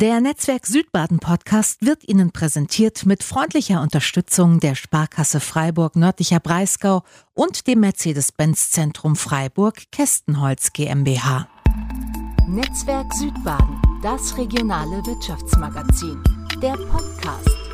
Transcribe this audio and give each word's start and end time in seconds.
Der 0.00 0.20
Netzwerk 0.20 0.64
Südbaden 0.64 1.18
Podcast 1.18 1.84
wird 1.84 2.08
Ihnen 2.08 2.30
präsentiert 2.30 3.04
mit 3.04 3.24
freundlicher 3.24 3.82
Unterstützung 3.82 4.60
der 4.60 4.76
Sparkasse 4.76 5.40
Freiburg 5.40 5.96
Nördlicher 5.96 6.38
Breisgau 6.38 7.02
und 7.34 7.66
dem 7.66 7.80
Mercedes-Benz 7.80 8.70
Zentrum 8.70 9.16
Freiburg 9.16 9.90
Kästenholz 9.90 10.72
GmbH. 10.72 11.48
Netzwerk 12.46 13.12
Südbaden, 13.14 13.82
das 14.00 14.38
regionale 14.38 15.04
Wirtschaftsmagazin, 15.04 16.22
der 16.62 16.74
Podcast. 16.74 17.67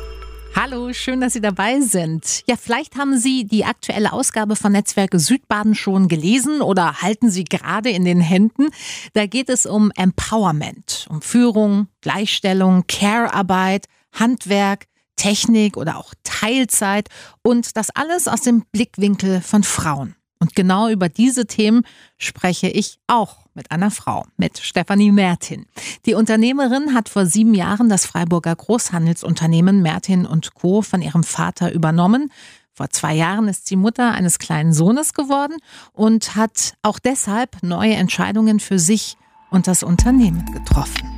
Hallo, 0.57 0.93
schön, 0.93 1.19
dass 1.19 1.33
Sie 1.33 1.41
dabei 1.41 1.81
sind. 1.81 2.43
Ja, 2.47 2.55
vielleicht 2.55 2.95
haben 2.95 3.17
Sie 3.17 3.43
die 3.43 3.65
aktuelle 3.65 4.13
Ausgabe 4.13 4.55
von 4.55 4.71
Netzwerke 4.71 5.19
Südbaden 5.19 5.75
schon 5.75 6.07
gelesen 6.07 6.61
oder 6.61 7.01
halten 7.01 7.29
Sie 7.29 7.43
gerade 7.43 7.89
in 7.89 8.05
den 8.05 8.21
Händen. 8.21 8.69
Da 9.11 9.25
geht 9.25 9.49
es 9.49 9.65
um 9.65 9.91
Empowerment, 9.97 11.07
um 11.09 11.21
Führung, 11.21 11.89
Gleichstellung, 11.99 12.85
Care-Arbeit, 12.87 13.87
Handwerk, 14.13 14.85
Technik 15.17 15.75
oder 15.75 15.97
auch 15.97 16.13
Teilzeit 16.23 17.09
und 17.43 17.75
das 17.75 17.89
alles 17.89 18.29
aus 18.29 18.39
dem 18.39 18.63
Blickwinkel 18.71 19.41
von 19.41 19.61
Frauen. 19.61 20.15
Und 20.39 20.55
genau 20.55 20.89
über 20.89 21.09
diese 21.09 21.45
Themen 21.45 21.83
spreche 22.17 22.67
ich 22.67 22.99
auch 23.07 23.37
mit 23.53 23.71
einer 23.71 23.89
Frau, 23.89 24.25
mit 24.37 24.59
Stefanie 24.59 25.11
Mertin. 25.11 25.65
Die 26.05 26.13
Unternehmerin 26.13 26.93
hat 26.93 27.09
vor 27.09 27.25
sieben 27.25 27.53
Jahren 27.53 27.89
das 27.89 28.05
Freiburger 28.05 28.55
Großhandelsunternehmen 28.55 29.81
Mertin 29.81 30.27
Co. 30.53 30.81
von 30.81 31.01
ihrem 31.01 31.23
Vater 31.23 31.71
übernommen. 31.71 32.31
Vor 32.73 32.89
zwei 32.89 33.13
Jahren 33.13 33.47
ist 33.47 33.67
sie 33.67 33.77
Mutter 33.77 34.11
eines 34.11 34.37
kleinen 34.37 34.73
Sohnes 34.73 35.13
geworden 35.13 35.55
und 35.93 36.35
hat 36.35 36.73
auch 36.81 36.99
deshalb 36.99 37.63
neue 37.63 37.93
Entscheidungen 37.93 38.59
für 38.59 38.79
sich 38.79 39.15
und 39.49 39.67
das 39.67 39.83
Unternehmen 39.83 40.45
getroffen. 40.51 41.14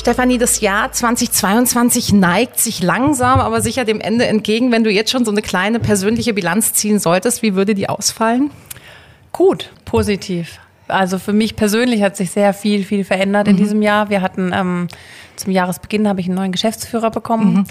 Stefanie, 0.00 0.38
das 0.38 0.60
Jahr 0.60 0.90
2022 0.90 2.12
neigt 2.12 2.58
sich 2.58 2.82
langsam, 2.82 3.38
aber 3.38 3.60
sicher 3.60 3.84
dem 3.84 4.00
Ende 4.00 4.26
entgegen. 4.26 4.72
Wenn 4.72 4.82
du 4.82 4.90
jetzt 4.90 5.10
schon 5.10 5.24
so 5.24 5.30
eine 5.30 5.42
kleine 5.42 5.78
persönliche 5.78 6.34
Bilanz 6.34 6.72
ziehen 6.72 6.98
solltest, 6.98 7.42
wie 7.42 7.54
würde 7.54 7.74
die 7.74 7.88
ausfallen? 7.88 8.50
Gut, 9.30 9.70
positiv. 9.84 10.58
Also 10.88 11.18
für 11.18 11.32
mich 11.32 11.54
persönlich 11.54 12.02
hat 12.02 12.16
sich 12.16 12.30
sehr 12.30 12.52
viel, 12.52 12.84
viel 12.84 13.04
verändert 13.04 13.46
in 13.46 13.54
mhm. 13.54 13.58
diesem 13.58 13.82
Jahr. 13.82 14.10
Wir 14.10 14.22
hatten 14.22 14.50
ähm, 14.54 14.88
zum 15.36 15.52
Jahresbeginn 15.52 16.08
habe 16.08 16.20
ich 16.20 16.26
einen 16.26 16.34
neuen 16.34 16.52
Geschäftsführer 16.52 17.10
bekommen. 17.10 17.54
Mhm. 17.54 17.64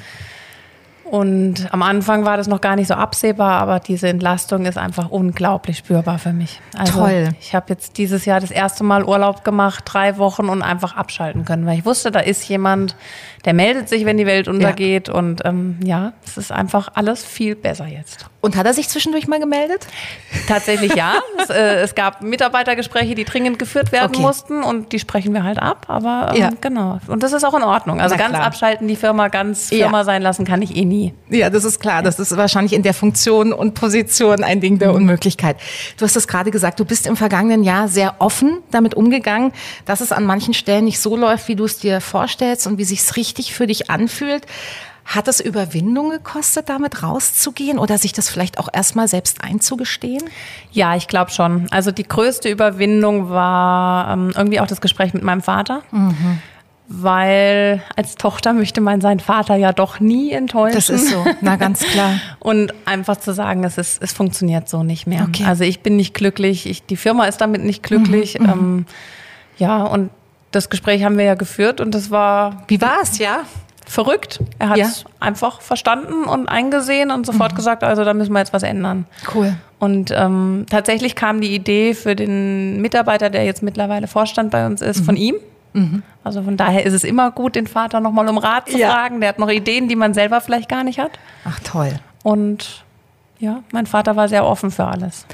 Und 1.09 1.67
am 1.71 1.81
Anfang 1.81 2.23
war 2.23 2.37
das 2.37 2.47
noch 2.47 2.61
gar 2.61 2.75
nicht 2.75 2.87
so 2.87 2.93
absehbar, 2.93 3.59
aber 3.59 3.79
diese 3.79 4.07
Entlastung 4.07 4.65
ist 4.65 4.77
einfach 4.77 5.09
unglaublich 5.09 5.77
spürbar 5.77 6.19
für 6.19 6.33
mich. 6.33 6.61
Also 6.77 6.99
Toll. 6.99 7.29
Ich 7.41 7.55
habe 7.55 7.65
jetzt 7.69 7.97
dieses 7.97 8.25
Jahr 8.25 8.39
das 8.39 8.51
erste 8.51 8.83
Mal 8.83 9.03
Urlaub 9.03 9.43
gemacht, 9.43 9.83
drei 9.87 10.17
Wochen 10.17 10.49
und 10.49 10.61
einfach 10.61 10.95
abschalten 10.95 11.45
können, 11.45 11.65
weil 11.65 11.79
ich 11.79 11.85
wusste, 11.85 12.11
da 12.11 12.19
ist 12.19 12.47
jemand, 12.47 12.95
der 13.45 13.53
meldet 13.53 13.89
sich, 13.89 14.05
wenn 14.05 14.17
die 14.17 14.25
Welt 14.25 14.47
untergeht. 14.47 15.07
Ja. 15.07 15.13
Und 15.13 15.41
ähm, 15.45 15.79
ja, 15.83 16.13
es 16.25 16.37
ist 16.37 16.51
einfach 16.51 16.89
alles 16.93 17.23
viel 17.23 17.55
besser 17.55 17.87
jetzt. 17.87 18.25
Und 18.41 18.55
hat 18.55 18.65
er 18.65 18.73
sich 18.73 18.87
zwischendurch 18.87 19.27
mal 19.27 19.39
gemeldet? 19.39 19.87
Tatsächlich 20.47 20.95
ja. 20.95 21.15
es, 21.37 21.49
äh, 21.49 21.81
es, 21.81 21.95
gab 21.95 22.21
Mitarbeitergespräche, 22.21 23.15
die 23.15 23.25
dringend 23.25 23.59
geführt 23.59 23.91
werden 23.91 24.15
okay. 24.15 24.21
mussten 24.21 24.63
und 24.63 24.91
die 24.91 24.99
sprechen 24.99 25.33
wir 25.33 25.43
halt 25.43 25.59
ab. 25.59 25.85
Aber 25.89 26.31
ähm, 26.33 26.41
ja. 26.41 26.49
genau. 26.61 26.99
Und 27.07 27.23
das 27.23 27.33
ist 27.33 27.43
auch 27.43 27.53
in 27.53 27.63
Ordnung. 27.63 27.99
Also 27.99 28.15
ganz 28.15 28.35
abschalten, 28.35 28.87
die 28.87 28.95
Firma 28.95 29.27
ganz 29.27 29.69
Firma 29.69 29.99
ja. 29.99 30.03
sein 30.03 30.21
lassen, 30.21 30.45
kann 30.45 30.61
ich 30.61 30.75
eh 30.75 30.85
nie. 30.85 31.13
Ja, 31.29 31.49
das 31.49 31.63
ist 31.63 31.79
klar. 31.79 32.01
Das 32.01 32.19
ist 32.19 32.35
wahrscheinlich 32.35 32.73
in 32.73 32.83
der 32.83 32.93
Funktion 32.93 33.53
und 33.53 33.73
Position 33.73 34.43
ein 34.43 34.61
Ding 34.61 34.79
der 34.79 34.89
mhm. 34.89 34.95
Unmöglichkeit. 34.95 35.57
Du 35.97 36.05
hast 36.05 36.15
es 36.15 36.27
gerade 36.27 36.51
gesagt, 36.51 36.79
du 36.79 36.85
bist 36.85 37.07
im 37.07 37.15
vergangenen 37.15 37.63
Jahr 37.63 37.87
sehr 37.87 38.15
offen 38.19 38.59
damit 38.71 38.95
umgegangen, 38.95 39.51
dass 39.85 40.01
es 40.01 40.11
an 40.11 40.25
manchen 40.25 40.53
Stellen 40.53 40.85
nicht 40.85 40.99
so 40.99 41.15
läuft, 41.15 41.47
wie 41.47 41.55
du 41.55 41.65
es 41.65 41.77
dir 41.77 42.01
vorstellst 42.01 42.67
und 42.67 42.77
wie 42.77 42.85
sich 42.85 42.99
es 42.99 43.15
richtig 43.15 43.28
für 43.37 43.67
dich 43.67 43.89
anfühlt. 43.89 44.45
Hat 45.05 45.27
es 45.27 45.39
Überwindung 45.39 46.11
gekostet, 46.11 46.69
damit 46.69 47.01
rauszugehen 47.01 47.79
oder 47.79 47.97
sich 47.97 48.13
das 48.13 48.29
vielleicht 48.29 48.59
auch 48.59 48.69
erstmal 48.71 49.07
selbst 49.07 49.43
einzugestehen? 49.43 50.23
Ja, 50.71 50.95
ich 50.95 51.07
glaube 51.07 51.31
schon. 51.31 51.65
Also 51.71 51.91
die 51.91 52.07
größte 52.07 52.47
Überwindung 52.47 53.31
war 53.31 54.13
ähm, 54.13 54.31
irgendwie 54.35 54.59
auch 54.59 54.67
das 54.67 54.81
Gespräch 54.81 55.15
mit 55.15 55.23
meinem 55.23 55.41
Vater. 55.41 55.81
Mhm. 55.89 56.39
Weil 56.87 57.81
als 57.95 58.15
Tochter 58.15 58.53
möchte 58.53 58.81
man 58.81 59.01
seinen 59.01 59.19
Vater 59.19 59.55
ja 59.55 59.73
doch 59.73 59.99
nie 59.99 60.31
enttäuschen. 60.31 60.75
Das 60.75 60.89
ist 60.89 61.09
so, 61.09 61.25
na 61.41 61.55
ganz 61.55 61.79
klar. 61.79 62.19
Und 62.39 62.73
einfach 62.85 63.17
zu 63.17 63.33
sagen, 63.33 63.63
es, 63.63 63.79
ist, 63.79 64.03
es 64.03 64.13
funktioniert 64.13 64.69
so 64.69 64.83
nicht 64.83 65.07
mehr. 65.07 65.25
Okay. 65.27 65.43
Also 65.45 65.63
ich 65.63 65.79
bin 65.81 65.95
nicht 65.95 66.13
glücklich, 66.13 66.67
ich, 66.67 66.85
die 66.85 66.97
Firma 66.97 67.25
ist 67.25 67.41
damit 67.41 67.63
nicht 67.63 67.81
glücklich. 67.81 68.39
Mhm, 68.39 68.45
mhm. 68.45 68.51
ähm, 68.51 68.85
ja, 69.57 69.83
und 69.83 70.11
das 70.51 70.69
Gespräch 70.69 71.03
haben 71.03 71.17
wir 71.17 71.25
ja 71.25 71.35
geführt 71.35 71.81
und 71.81 71.93
das 71.93 72.11
war. 72.11 72.63
Wie 72.67 72.81
war 72.81 72.99
es, 73.01 73.17
ja? 73.17 73.43
verrückt. 73.89 74.39
Er 74.59 74.69
hat 74.69 74.77
es 74.77 75.01
ja. 75.01 75.09
einfach 75.19 75.61
verstanden 75.61 76.25
und 76.25 76.47
eingesehen 76.47 77.11
und 77.11 77.25
sofort 77.25 77.53
mhm. 77.53 77.55
gesagt, 77.55 77.83
also 77.83 78.05
da 78.05 78.13
müssen 78.13 78.31
wir 78.31 78.39
jetzt 78.39 78.53
was 78.53 78.63
ändern. 78.63 79.05
Cool. 79.33 79.55
Und 79.79 80.11
ähm, 80.15 80.65
tatsächlich 80.69 81.15
kam 81.15 81.41
die 81.41 81.53
Idee 81.55 81.95
für 81.95 82.15
den 82.15 82.81
Mitarbeiter, 82.81 83.29
der 83.29 83.45
jetzt 83.45 83.63
mittlerweile 83.63 84.07
Vorstand 84.07 84.51
bei 84.51 84.65
uns 84.65 84.81
ist, 84.81 85.01
mhm. 85.01 85.05
von 85.05 85.15
ihm. 85.15 85.35
Mhm. 85.73 86.03
Also 86.23 86.43
von 86.43 86.55
daher 86.55 86.85
ist 86.85 86.93
es 86.93 87.03
immer 87.03 87.31
gut, 87.31 87.55
den 87.55 87.67
Vater 87.67 87.99
nochmal 87.99 88.27
um 88.27 88.37
Rat 88.37 88.69
zu 88.69 88.77
ja. 88.77 88.91
fragen. 88.91 89.21
Der 89.21 89.29
hat 89.29 89.39
noch 89.39 89.49
Ideen, 89.49 89.87
die 89.87 89.95
man 89.95 90.13
selber 90.13 90.39
vielleicht 90.41 90.69
gar 90.69 90.83
nicht 90.83 90.99
hat. 90.99 91.11
Ach 91.45 91.59
toll. 91.61 91.93
Und 92.21 92.83
ja, 93.39 93.63
mein 93.71 93.87
Vater 93.87 94.15
war 94.15 94.27
sehr 94.27 94.45
offen 94.45 94.69
für 94.69 94.85
alles. 94.85 95.25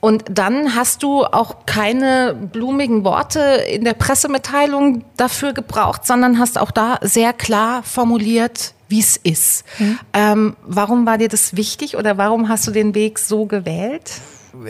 Und 0.00 0.24
dann 0.30 0.76
hast 0.76 1.02
du 1.02 1.24
auch 1.24 1.66
keine 1.66 2.34
blumigen 2.34 3.04
Worte 3.04 3.40
in 3.40 3.84
der 3.84 3.94
Pressemitteilung 3.94 5.04
dafür 5.16 5.52
gebraucht, 5.52 6.06
sondern 6.06 6.38
hast 6.38 6.58
auch 6.58 6.70
da 6.70 6.98
sehr 7.02 7.32
klar 7.32 7.82
formuliert, 7.82 8.74
wie 8.88 9.00
es 9.00 9.16
ist. 9.16 9.64
Mhm. 9.78 9.98
Ähm, 10.12 10.56
warum 10.64 11.04
war 11.04 11.18
dir 11.18 11.28
das 11.28 11.56
wichtig 11.56 11.96
oder 11.96 12.16
warum 12.16 12.48
hast 12.48 12.66
du 12.66 12.70
den 12.70 12.94
Weg 12.94 13.18
so 13.18 13.46
gewählt? 13.46 14.20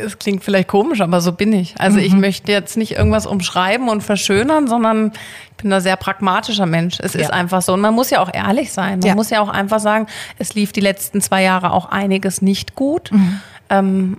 Es 0.05 0.19
klingt 0.19 0.43
vielleicht 0.43 0.69
komisch, 0.69 1.01
aber 1.01 1.21
so 1.21 1.33
bin 1.33 1.53
ich. 1.53 1.75
Also 1.79 1.99
mhm. 1.99 2.05
ich 2.05 2.13
möchte 2.15 2.51
jetzt 2.51 2.77
nicht 2.77 2.93
irgendwas 2.93 3.27
umschreiben 3.27 3.89
und 3.89 4.03
verschönern, 4.03 4.67
sondern 4.67 5.13
ich 5.51 5.63
bin 5.63 5.73
ein 5.73 5.81
sehr 5.81 5.97
pragmatischer 5.97 6.67
Mensch. 6.67 6.99
Es 7.01 7.15
ja. 7.15 7.21
ist 7.21 7.33
einfach 7.33 7.63
so. 7.63 7.75
Und 7.75 7.81
man 7.81 7.95
muss 7.95 8.11
ja 8.11 8.21
auch 8.21 8.33
ehrlich 8.33 8.73
sein. 8.73 8.99
Man 9.01 9.09
ja. 9.09 9.15
muss 9.15 9.31
ja 9.31 9.41
auch 9.41 9.49
einfach 9.49 9.79
sagen, 9.79 10.07
es 10.39 10.55
lief 10.55 10.73
die 10.73 10.81
letzten 10.81 11.21
zwei 11.21 11.43
Jahre 11.43 11.73
auch 11.73 11.87
einiges 11.87 12.43
nicht 12.43 12.75
gut. 12.75 13.13
Mhm. 13.13 13.41
Ähm, 13.71 14.17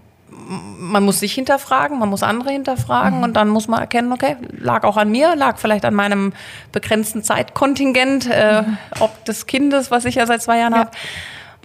man 0.50 1.04
muss 1.04 1.20
sich 1.20 1.34
hinterfragen, 1.34 2.00
man 2.00 2.10
muss 2.10 2.24
andere 2.24 2.50
hinterfragen 2.50 3.20
mhm. 3.20 3.24
und 3.24 3.34
dann 3.36 3.50
muss 3.50 3.68
man 3.68 3.80
erkennen, 3.80 4.12
okay, 4.12 4.36
lag 4.58 4.84
auch 4.84 4.98
an 4.98 5.12
mir, 5.12 5.36
lag 5.36 5.58
vielleicht 5.58 5.86
an 5.86 5.94
meinem 5.94 6.34
begrenzten 6.72 7.24
Zeitkontingent, 7.24 8.28
äh, 8.32 8.64
mhm. 8.64 8.78
ob 9.00 9.24
des 9.26 9.46
Kindes, 9.46 9.92
was 9.92 10.06
ich 10.06 10.16
ja 10.16 10.26
seit 10.26 10.42
zwei 10.42 10.58
Jahren 10.58 10.74
ja. 10.74 10.80
habe. 10.80 10.92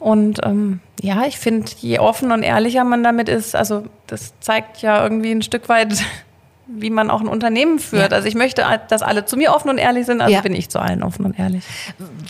Und 0.00 0.40
ähm, 0.44 0.80
ja, 1.00 1.24
ich 1.24 1.38
finde, 1.38 1.70
je 1.80 1.98
offen 1.98 2.30
und 2.30 2.42
ehrlicher 2.42 2.84
man 2.84 3.02
damit 3.02 3.28
ist, 3.28 3.56
also 3.56 3.84
das 4.06 4.34
zeigt 4.40 4.82
ja 4.82 5.02
irgendwie 5.02 5.30
ein 5.30 5.42
Stück 5.42 5.70
weit, 5.70 5.94
wie 6.66 6.90
man 6.90 7.10
auch 7.10 7.20
ein 7.20 7.28
Unternehmen 7.28 7.78
führt. 7.78 8.10
Ja. 8.10 8.16
Also 8.16 8.28
ich 8.28 8.34
möchte, 8.34 8.64
dass 8.88 9.02
alle 9.02 9.24
zu 9.24 9.36
mir 9.36 9.54
offen 9.54 9.70
und 9.70 9.78
ehrlich 9.78 10.04
sind, 10.04 10.20
also 10.20 10.32
ja. 10.32 10.42
bin 10.42 10.54
ich 10.54 10.68
zu 10.68 10.78
allen 10.78 11.02
offen 11.02 11.24
und 11.24 11.38
ehrlich. 11.38 11.64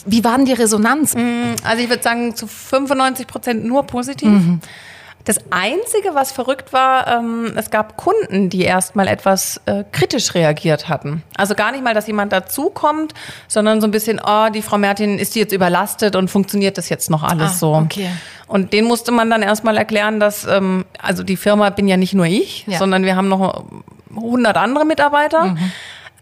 Wie 0.06 0.22
war 0.22 0.36
denn 0.36 0.46
die 0.46 0.52
Resonanz? 0.52 1.14
Mm, 1.14 1.54
also 1.64 1.82
ich 1.82 1.88
würde 1.88 2.02
sagen, 2.02 2.36
zu 2.36 2.46
95 2.46 3.26
Prozent 3.26 3.64
nur 3.64 3.84
positiv. 3.84 4.28
Mhm. 4.28 4.60
Das 5.24 5.38
Einzige, 5.50 6.14
was 6.14 6.32
verrückt 6.32 6.74
war, 6.74 7.06
ähm, 7.08 7.52
es 7.56 7.70
gab 7.70 7.96
Kunden, 7.96 8.50
die 8.50 8.62
erstmal 8.62 9.08
etwas 9.08 9.58
äh, 9.64 9.82
kritisch 9.90 10.34
reagiert 10.34 10.90
hatten. 10.90 11.22
Also 11.36 11.54
gar 11.54 11.72
nicht 11.72 11.82
mal, 11.82 11.94
dass 11.94 12.06
jemand 12.06 12.32
dazukommt, 12.32 13.14
sondern 13.48 13.80
so 13.80 13.86
ein 13.86 13.90
bisschen, 13.90 14.20
oh, 14.22 14.48
die 14.50 14.60
Frau 14.60 14.76
Mertin, 14.76 15.18
ist 15.18 15.34
die 15.34 15.38
jetzt 15.40 15.52
überlastet 15.52 16.14
und 16.14 16.28
funktioniert 16.28 16.76
das 16.76 16.90
jetzt 16.90 17.08
noch 17.08 17.22
alles 17.22 17.52
ah, 17.52 17.54
so? 17.54 17.74
Okay. 17.74 18.10
Und 18.46 18.74
den 18.74 18.84
musste 18.84 19.12
man 19.12 19.30
dann 19.30 19.40
erstmal 19.40 19.78
erklären, 19.78 20.20
dass, 20.20 20.46
ähm, 20.46 20.84
also 21.00 21.22
die 21.22 21.36
Firma 21.36 21.70
bin 21.70 21.88
ja 21.88 21.96
nicht 21.96 22.12
nur 22.12 22.26
ich, 22.26 22.66
ja. 22.66 22.78
sondern 22.78 23.04
wir 23.04 23.16
haben 23.16 23.28
noch 23.28 23.64
100 24.14 24.56
andere 24.58 24.84
Mitarbeiter. 24.84 25.44
Mhm. 25.46 25.72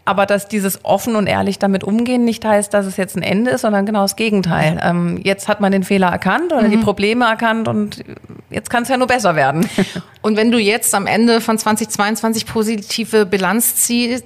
Aber 0.05 0.25
dass 0.25 0.49
dieses 0.49 0.83
offen 0.83 1.15
und 1.15 1.27
ehrlich 1.27 1.59
damit 1.59 1.83
umgehen 1.83 2.25
nicht 2.25 2.43
heißt, 2.43 2.73
dass 2.73 2.85
es 2.85 2.97
jetzt 2.97 3.15
ein 3.15 3.23
Ende 3.23 3.51
ist, 3.51 3.61
sondern 3.61 3.85
genau 3.85 4.01
das 4.01 4.17
Gegenteil. 4.17 4.79
Ähm, 4.83 5.21
jetzt 5.23 5.47
hat 5.47 5.61
man 5.61 5.71
den 5.71 5.83
Fehler 5.83 6.07
erkannt 6.07 6.51
oder 6.51 6.63
mhm. 6.63 6.71
die 6.71 6.77
Probleme 6.77 7.25
erkannt 7.25 7.69
und 7.69 8.03
jetzt 8.49 8.69
kann 8.69 8.83
es 8.83 8.89
ja 8.89 8.97
nur 8.97 9.07
besser 9.07 9.35
werden. 9.35 9.67
Und 10.21 10.37
wenn 10.37 10.51
du 10.51 10.57
jetzt 10.57 10.95
am 10.95 11.05
Ende 11.05 11.41
von 11.41 11.57
2022 11.57 12.45
positive 12.45 13.25
Bilanz 13.25 13.75
ziehst, 13.75 14.23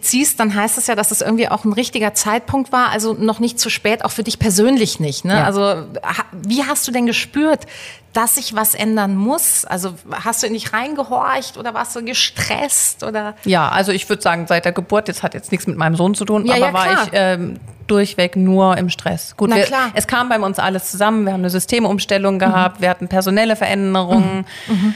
ziehst, 0.00 0.38
dann 0.38 0.54
heißt 0.54 0.76
das 0.76 0.86
ja, 0.86 0.94
dass 0.94 1.10
es 1.10 1.20
irgendwie 1.20 1.48
auch 1.48 1.64
ein 1.64 1.72
richtiger 1.72 2.14
Zeitpunkt 2.14 2.70
war, 2.70 2.90
also 2.90 3.14
noch 3.14 3.40
nicht 3.40 3.58
zu 3.58 3.70
spät, 3.70 4.04
auch 4.04 4.12
für 4.12 4.22
dich 4.22 4.38
persönlich 4.38 5.00
nicht. 5.00 5.24
Ne? 5.24 5.34
Ja. 5.34 5.44
Also 5.44 5.84
wie 6.32 6.62
hast 6.64 6.86
du 6.86 6.92
denn 6.92 7.06
gespürt, 7.06 7.66
dass 8.12 8.34
sich 8.34 8.54
was 8.54 8.74
ändern 8.74 9.14
muss? 9.16 9.64
Also 9.64 9.94
hast 10.10 10.42
du 10.42 10.46
in 10.46 10.54
dich 10.54 10.72
reingehorcht 10.72 11.56
oder 11.56 11.74
warst 11.74 11.94
du 11.94 12.04
gestresst 12.04 13.04
oder? 13.04 13.34
Ja, 13.44 13.68
also 13.68 13.92
ich 13.92 14.08
würde 14.08 14.22
sagen, 14.22 14.46
seit 14.46 14.64
der 14.64 14.72
Geburt, 14.72 15.08
jetzt 15.08 15.22
hat 15.22 15.34
jetzt 15.34 15.52
nichts 15.52 15.66
mit 15.66 15.76
meinem 15.76 15.96
Sohn 15.96 16.14
zu 16.14 16.24
tun, 16.24 16.46
ja, 16.46 16.54
aber 16.54 16.66
ja, 16.66 16.72
war 16.72 16.92
ich 16.92 17.10
ähm, 17.12 17.60
durchweg 17.86 18.36
nur 18.36 18.76
im 18.76 18.88
Stress. 18.88 19.36
Gut, 19.36 19.54
wir, 19.54 19.66
es 19.94 20.06
kam 20.06 20.28
bei 20.28 20.38
uns 20.38 20.58
alles 20.58 20.90
zusammen. 20.90 21.24
Wir 21.24 21.32
haben 21.32 21.40
eine 21.40 21.50
Systemumstellung 21.50 22.38
gehabt, 22.38 22.78
mhm. 22.78 22.82
wir 22.82 22.90
hatten 22.90 23.08
personelle 23.08 23.56
Veränderungen. 23.56 24.44
Mhm. 24.66 24.74
Mhm 24.74 24.94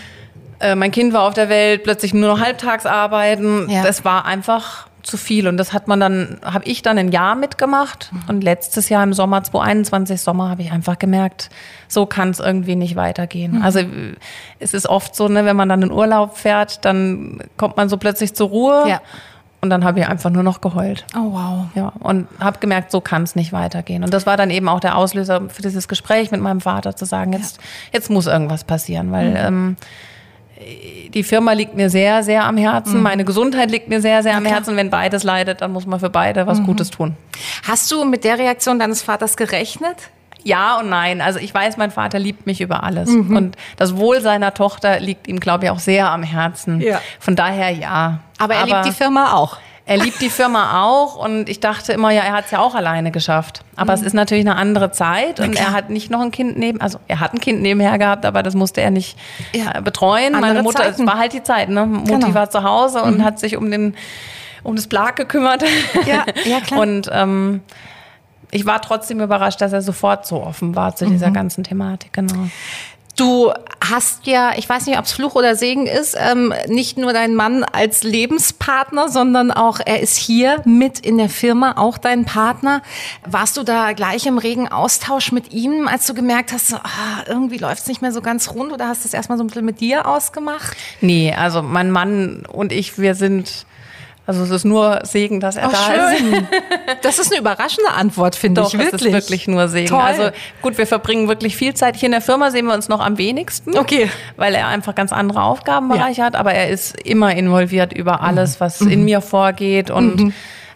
Äh, 0.61 0.77
mein 0.77 0.91
Kind 0.91 1.13
war 1.13 1.23
auf 1.23 1.35
der 1.35 1.49
Welt, 1.49 1.83
plötzlich 1.83 2.15
nur 2.15 2.29
noch 2.29 2.41
halbtags 2.41 2.87
arbeiten. 2.87 3.69
Ja. 3.69 3.83
Das 3.83 4.05
war 4.05 4.25
einfach 4.25 4.87
zu 5.05 5.17
viel. 5.17 5.47
Und 5.47 5.57
das 5.57 5.73
hat 5.73 5.87
man 5.87 6.01
dann, 6.01 6.39
habe 6.45 6.65
ich 6.65 6.83
dann 6.83 6.99
ein 6.99 7.13
Jahr 7.13 7.35
mitgemacht. 7.35 8.11
Mhm. 8.13 8.23
Und 8.29 8.45
letztes 8.45 8.89
Jahr 8.89 9.05
im 9.05 9.13
Sommer 9.13 9.43
2021 9.45 10.21
Sommer 10.21 10.51
habe 10.51 10.63
ich 10.63 10.73
einfach 10.73 10.99
gemerkt, 10.99 11.51
so 11.89 12.07
kann 12.07 12.31
es 12.31 12.41
irgendwie 12.41 12.77
nicht 12.77 12.97
weitergehen. 12.97 13.57
Mhm. 13.57 13.63
Also 13.63 13.81
es 14.59 14.75
ist 14.75 14.89
oft 14.89 15.15
so, 15.15 15.29
ne, 15.29 15.45
wenn 15.45 15.57
man 15.57 15.69
dann 15.69 15.83
in 15.83 15.93
Urlaub 15.93 16.37
fährt, 16.37 16.85
dann 16.85 17.41
kommt 17.57 17.77
man 17.77 17.89
so 17.89 17.97
plötzlich 17.97 18.35
zur 18.35 18.49
Ruhe. 18.49 18.85
Ja. 18.89 19.01
Und 19.61 19.71
dann 19.71 19.85
habe 19.85 20.01
ich 20.01 20.07
einfach 20.07 20.29
nur 20.29 20.43
noch 20.43 20.61
geheult. 20.61 21.07
Oh 21.17 21.33
wow. 21.33 21.67
Ja, 21.75 21.93
und 22.01 22.29
habe 22.39 22.59
gemerkt, 22.59 22.91
so 22.91 23.01
kann 23.01 23.23
es 23.23 23.35
nicht 23.35 23.51
weitergehen. 23.55 24.05
Und 24.05 24.13
das 24.13 24.27
war 24.27 24.37
dann 24.37 24.51
eben 24.51 24.69
auch 24.69 24.79
der 24.79 24.99
Auslöser 24.99 25.49
für 25.49 25.63
dieses 25.63 25.89
Gespräch 25.89 26.31
mit 26.31 26.43
meinem 26.43 26.61
Vater, 26.61 26.97
zu 26.97 27.07
sagen, 27.07 27.33
jetzt, 27.33 27.57
ja. 27.57 27.63
jetzt 27.95 28.11
muss 28.11 28.27
irgendwas 28.27 28.65
passieren, 28.65 29.11
weil 29.11 29.31
mhm. 29.31 29.37
ähm, 29.37 29.77
die 31.15 31.23
Firma 31.23 31.53
liegt 31.53 31.75
mir 31.75 31.91
sehr, 31.91 32.23
sehr 32.23 32.45
am 32.45 32.57
Herzen. 32.57 32.97
Mhm. 32.97 33.03
Meine 33.03 33.25
Gesundheit 33.25 33.71
liegt 33.71 33.89
mir 33.89 34.01
sehr, 34.01 34.23
sehr 34.23 34.37
am 34.37 34.45
Herzen. 34.45 34.77
Wenn 34.77 34.91
beides 34.91 35.23
leidet, 35.23 35.61
dann 35.61 35.73
muss 35.73 35.87
man 35.87 36.01
für 36.01 36.11
beide 36.11 36.47
was 36.47 36.59
mhm. 36.61 36.67
Gutes 36.67 36.91
tun. 36.91 37.17
Hast 37.67 37.91
du 37.91 38.05
mit 38.05 38.25
der 38.25 38.39
Reaktion 38.39 38.79
deines 38.79 39.03
Vaters 39.03 39.37
gerechnet? 39.37 39.97
Ja 40.43 40.79
und 40.79 40.91
nein. 40.91 41.21
Also 41.21 41.39
ich 41.39 41.53
weiß, 41.55 41.77
mein 41.79 41.91
Vater 41.91 42.19
liebt 42.19 42.47
mich 42.47 42.61
über 42.61 42.83
alles. 42.83 43.09
Mhm. 43.09 43.37
Und 43.37 43.57
das 43.77 43.97
Wohl 43.97 44.21
seiner 44.21 44.53
Tochter 44.55 45.01
liegt 45.01 45.27
ihm, 45.27 45.41
glaube 45.41 45.65
ich, 45.65 45.71
auch 45.71 45.79
sehr 45.79 46.11
am 46.11 46.23
Herzen. 46.23 46.81
Ja. 46.81 47.01
Von 47.19 47.35
daher 47.35 47.71
ja. 47.71 48.21
Aber 48.39 48.55
er 48.55 48.63
Aber 48.63 48.71
liebt 48.71 48.87
die 48.87 48.93
Firma 48.93 49.33
auch. 49.33 49.59
Er 49.87 49.99
liebt 49.99 50.23
die 50.23 50.31
Firma 50.31 50.83
auch 50.83 51.17
und 51.17 51.49
ich 51.51 51.61
dachte 51.61 51.93
immer, 51.93 52.11
ja, 52.11 52.23
er 52.23 52.33
hat 52.33 52.47
es 52.47 52.51
ja 52.53 52.61
auch 52.61 52.75
alleine 52.75 53.11
geschafft. 53.11 53.63
Aber 53.77 53.95
mhm. 53.95 54.01
es 54.01 54.07
ist 54.07 54.13
natürlich 54.15 54.47
eine 54.47 54.57
andere 54.57 54.93
Zeit 54.93 55.41
und 55.41 55.55
er 55.57 55.73
hat 55.73 55.91
nicht 55.91 56.11
noch 56.11 56.21
ein 56.21 56.31
Kind 56.31 56.57
neben, 56.57 56.81
also 56.81 56.99
er 57.07 57.21
hat 57.21 57.35
ein 57.35 57.41
Kind 57.41 57.61
nebenher 57.61 57.99
gehabt, 57.99 58.25
aber 58.25 58.43
das 58.43 58.55
musste 58.55 58.81
er 58.81 58.91
nicht 58.91 59.19
ja. 59.53 59.75
Äh, 59.75 59.83
betreuen. 59.83 60.35
Andere 60.35 60.41
Meine 60.41 60.63
Mutter, 60.63 60.89
es 60.89 60.99
war 61.01 61.19
halt 61.19 61.35
die 61.35 61.43
Zeit, 61.43 61.69
ne? 61.69 61.85
Mutti 61.85 62.13
genau. 62.13 62.35
war 62.35 62.49
zu 62.49 62.63
Hause 62.63 63.03
und 63.03 63.19
mhm. 63.19 63.25
hat 63.25 63.39
sich 63.39 63.59
um 63.59 63.71
den, 63.71 63.95
um 64.63 64.75
das 64.75 64.87
Plag 64.87 65.17
gekümmert. 65.17 65.65
Ja, 66.07 66.25
ja 66.45 66.61
klar. 66.61 66.81
Und 66.85 67.11
ähm, 67.13 67.61
ich 68.51 68.67
war 68.67 68.81
trotzdem 68.81 69.21
überrascht, 69.21 69.61
dass 69.61 69.73
er 69.73 69.83
sofort 69.83 70.27
so 70.27 70.43
offen 70.43 70.77
war 70.77 70.95
zu 70.97 71.07
dieser 71.07 71.29
mhm. 71.29 71.35
ganzen 71.35 71.65
Thematik, 71.65 72.13
genau. 72.13 72.49
Du 73.17 73.53
hast 73.81 74.27
ja, 74.27 74.53
ich 74.57 74.69
weiß 74.69 74.87
nicht, 74.87 74.99
ob 74.99 75.05
es 75.05 75.13
Fluch 75.13 75.35
oder 75.35 75.55
Segen 75.57 75.87
ist, 75.87 76.17
ähm, 76.19 76.53
nicht 76.67 76.99
nur 76.99 77.13
deinen 77.13 77.37
Mann 77.37 77.63
als 77.65 78.03
Lebenspartner, 78.03 79.09
sondern 79.09 79.51
auch 79.51 79.79
er 79.85 80.01
ist 80.01 80.17
hier 80.17 80.63
mit 80.65 81.01
in 81.01 81.19
der 81.19 81.29
Firma, 81.29 81.75
auch 81.77 81.99
dein 81.99 82.25
Partner. 82.25 82.83
Warst 83.25 83.57
du 83.57 83.63
da 83.63 83.93
gleich 83.93 84.27
im 84.27 84.39
regen 84.39 84.69
Austausch 84.69 85.33
mit 85.33 85.53
ihm, 85.53 85.87
als 85.87 86.07
du 86.07 86.15
gemerkt 86.15 86.53
hast, 86.53 86.69
so, 86.69 86.77
ah, 86.77 87.25
irgendwie 87.27 87.59
läuft 87.59 87.83
es 87.83 87.87
nicht 87.87 88.03
mehr 88.03 88.13
so 88.13 88.21
ganz 88.21 88.51
rund 88.51 88.73
oder 88.73 88.89
hast 88.89 89.05
du 89.05 89.09
es 89.09 89.15
erstmal 89.15 89.39
so 89.39 89.45
ein 89.45 89.49
bisschen 89.49 89.65
mit 89.65 89.81
dir 89.81 90.09
ausgemacht? 90.09 90.77
Nee, 91.01 91.33
also 91.35 91.63
mein 91.63 91.91
Mann 91.91 92.45
und 92.51 92.73
ich, 92.73 92.99
wir 92.99 93.15
sind 93.15 93.67
also 94.27 94.43
es 94.43 94.51
ist 94.51 94.65
nur 94.65 95.01
Segen, 95.05 95.39
dass 95.39 95.57
er 95.57 95.69
oh, 95.69 95.73
da 95.73 96.17
schön. 96.17 96.35
ist. 96.35 96.45
Das 97.03 97.19
ist 97.19 97.31
eine 97.31 97.41
überraschende 97.41 97.91
Antwort, 97.91 98.35
finde 98.35 98.63
ich 98.63 98.73
wirklich. 98.73 98.93
Es 98.95 99.03
ist 99.03 99.13
wirklich 99.13 99.47
nur 99.47 99.69
Segen. 99.69 99.89
Toll. 99.89 100.01
Also 100.01 100.31
gut, 100.63 100.79
wir 100.79 100.87
verbringen 100.87 101.29
wirklich 101.29 101.55
viel 101.55 101.75
Zeit 101.75 101.97
hier 101.97 102.07
in 102.07 102.13
der 102.13 102.23
Firma, 102.23 102.51
sehen 102.51 102.65
wir 102.65 102.73
uns 102.73 102.89
noch 102.89 103.01
am 103.01 103.19
wenigsten. 103.19 103.77
Okay. 103.77 104.11
Weil 104.37 104.55
er 104.55 104.69
einfach 104.69 104.95
ganz 104.95 105.13
andere 105.13 105.43
Aufgabenbereiche 105.43 106.21
ja. 106.21 106.27
hat, 106.27 106.37
aber 106.37 106.55
er 106.55 106.71
ist 106.71 106.99
immer 107.03 107.35
involviert 107.35 107.93
über 107.93 108.23
alles, 108.23 108.59
was 108.59 108.81
mhm. 108.81 108.91
in 108.91 109.05
mir 109.05 109.21
vorgeht 109.21 109.91
und 109.91 110.17
mhm. 110.17 110.33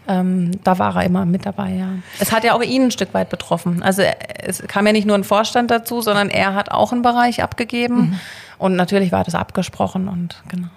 ähm, 0.06 0.50
da 0.64 0.78
war 0.78 0.96
er 0.96 1.04
immer 1.04 1.24
mit 1.24 1.46
dabei, 1.46 1.70
ja. 1.70 1.88
Es 2.18 2.30
hat 2.30 2.44
ja 2.44 2.52
auch 2.52 2.62
ihn 2.62 2.84
ein 2.84 2.90
Stück 2.90 3.14
weit 3.14 3.30
betroffen. 3.30 3.82
Also 3.82 4.02
es 4.42 4.62
kam 4.66 4.86
ja 4.86 4.92
nicht 4.92 5.06
nur 5.06 5.16
ein 5.16 5.24
Vorstand 5.24 5.70
dazu, 5.70 6.02
sondern 6.02 6.28
er 6.28 6.54
hat 6.54 6.70
auch 6.70 6.92
einen 6.92 7.02
Bereich 7.02 7.42
abgegeben. 7.42 7.96
Mhm. 7.96 8.20
Und 8.58 8.76
natürlich 8.76 9.12
war 9.12 9.24
das 9.24 9.34
abgesprochen 9.34 10.08
und 10.08 10.42
genau 10.48 10.68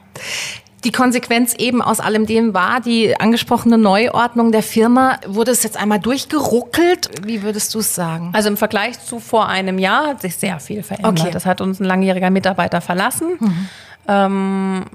die 0.84 0.92
Konsequenz 0.92 1.54
eben 1.54 1.82
aus 1.82 2.00
allem 2.00 2.26
dem 2.26 2.54
war, 2.54 2.82
die 2.82 3.20
angesprochene 3.20 3.78
Neuordnung 3.78 4.52
der 4.52 4.64
Firma. 4.64 5.20
Wurde 5.28 5.52
es 5.52 5.64
jetzt 5.64 5.78
einmal 5.78 6.00
durchgeruckelt? 6.00 7.10
Wie 7.24 7.44
würdest 7.44 7.76
du 7.76 7.80
es 7.80 7.94
sagen? 7.94 8.32
Also 8.34 8.50
im 8.50 8.58
Vergleich 8.58 9.00
zu 9.00 9.20
vor 9.20 9.48
einem 9.48 9.78
Jahr 9.78 10.08
hat 10.08 10.22
sich 10.22 10.36
sehr 10.38 10.60
viel 10.60 10.82
verändert. 10.82 11.20
Okay. 11.20 11.32
Das 11.32 11.46
hat 11.46 11.62
uns 11.62 11.80
ein 11.80 11.86
langjähriger 11.86 12.32
Mitarbeiter 12.32 12.82
verlassen. 12.82 13.38
Mhm. 13.40 13.70
Ähm, 14.08 14.86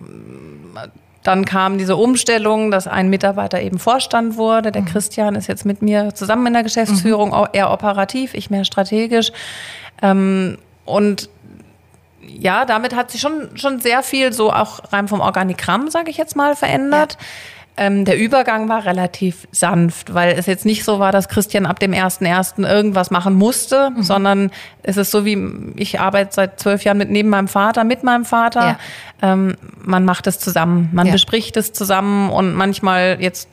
dann 1.23 1.45
kam 1.45 1.79
diese 1.79 1.97
Umstellung, 1.97 2.71
dass 2.71 2.89
ein 2.89 3.09
Mitarbeiter 3.09 3.61
eben 3.61 3.79
Vorstand 3.79 4.37
wurde. 4.37 4.73
Der 4.73 4.83
mhm. 4.83 4.87
Christian 4.87 5.35
ist 5.37 5.47
jetzt 5.47 5.65
mit 5.65 5.83
mir 5.83 6.15
zusammen 6.15 6.47
in 6.49 6.53
der 6.53 6.63
Geschäftsführung, 6.65 7.31
mhm. 7.31 7.47
eher 7.53 7.71
operativ, 7.71 8.35
ich 8.35 8.51
mehr 8.51 8.65
strategisch. 8.65 9.31
Ähm, 10.03 10.59
und 10.85 11.29
ja, 12.29 12.65
damit 12.65 12.95
hat 12.95 13.11
sich 13.11 13.21
schon, 13.21 13.57
schon 13.57 13.81
sehr 13.81 14.03
viel 14.03 14.33
so 14.33 14.53
auch 14.53 14.93
rein 14.93 15.09
vom 15.09 15.21
Organigramm, 15.21 15.91
sage 15.91 16.11
ich 16.11 16.17
jetzt 16.17 16.37
mal, 16.37 16.57
verändert. 16.57 17.15
Ja. 17.15 17.27
Ähm, 17.79 18.07
der 18.07 18.19
Übergang 18.19 18.71
war 18.71 18.87
relativ 18.87 19.47
sanft, 19.53 20.15
weil 20.15 20.35
es 20.39 20.47
jetzt 20.47 20.65
nicht 20.65 20.83
so 20.83 20.99
war, 20.99 21.13
dass 21.13 21.29
Christian 21.29 21.67
ab 21.67 21.79
dem 21.79 21.93
1.1. 21.93 22.67
irgendwas 22.67 23.11
machen 23.11 23.35
musste, 23.35 23.91
mhm. 23.91 24.03
sondern 24.03 24.51
es 24.83 24.97
ist 24.97 25.11
so 25.11 25.27
wie, 25.27 25.37
ich 25.77 26.01
arbeite 26.01 26.33
seit 26.33 26.59
zwölf 26.59 26.85
Jahren 26.85 26.97
mit 26.97 27.11
neben 27.11 27.29
meinem 27.29 27.49
Vater, 27.49 27.85
mit 27.85 28.03
meinem 28.03 28.25
Vater. 28.25 28.79
Ja. 29.21 29.33
Ähm, 29.33 29.57
man 29.79 30.07
macht 30.07 30.27
es 30.27 30.39
zusammen, 30.39 30.89
man 30.93 31.07
ja. 31.07 31.13
bespricht 31.13 31.57
es 31.59 31.75
zusammen 31.75 32.31
und 32.31 32.55
manchmal 32.55 33.19
jetzt 33.21 33.49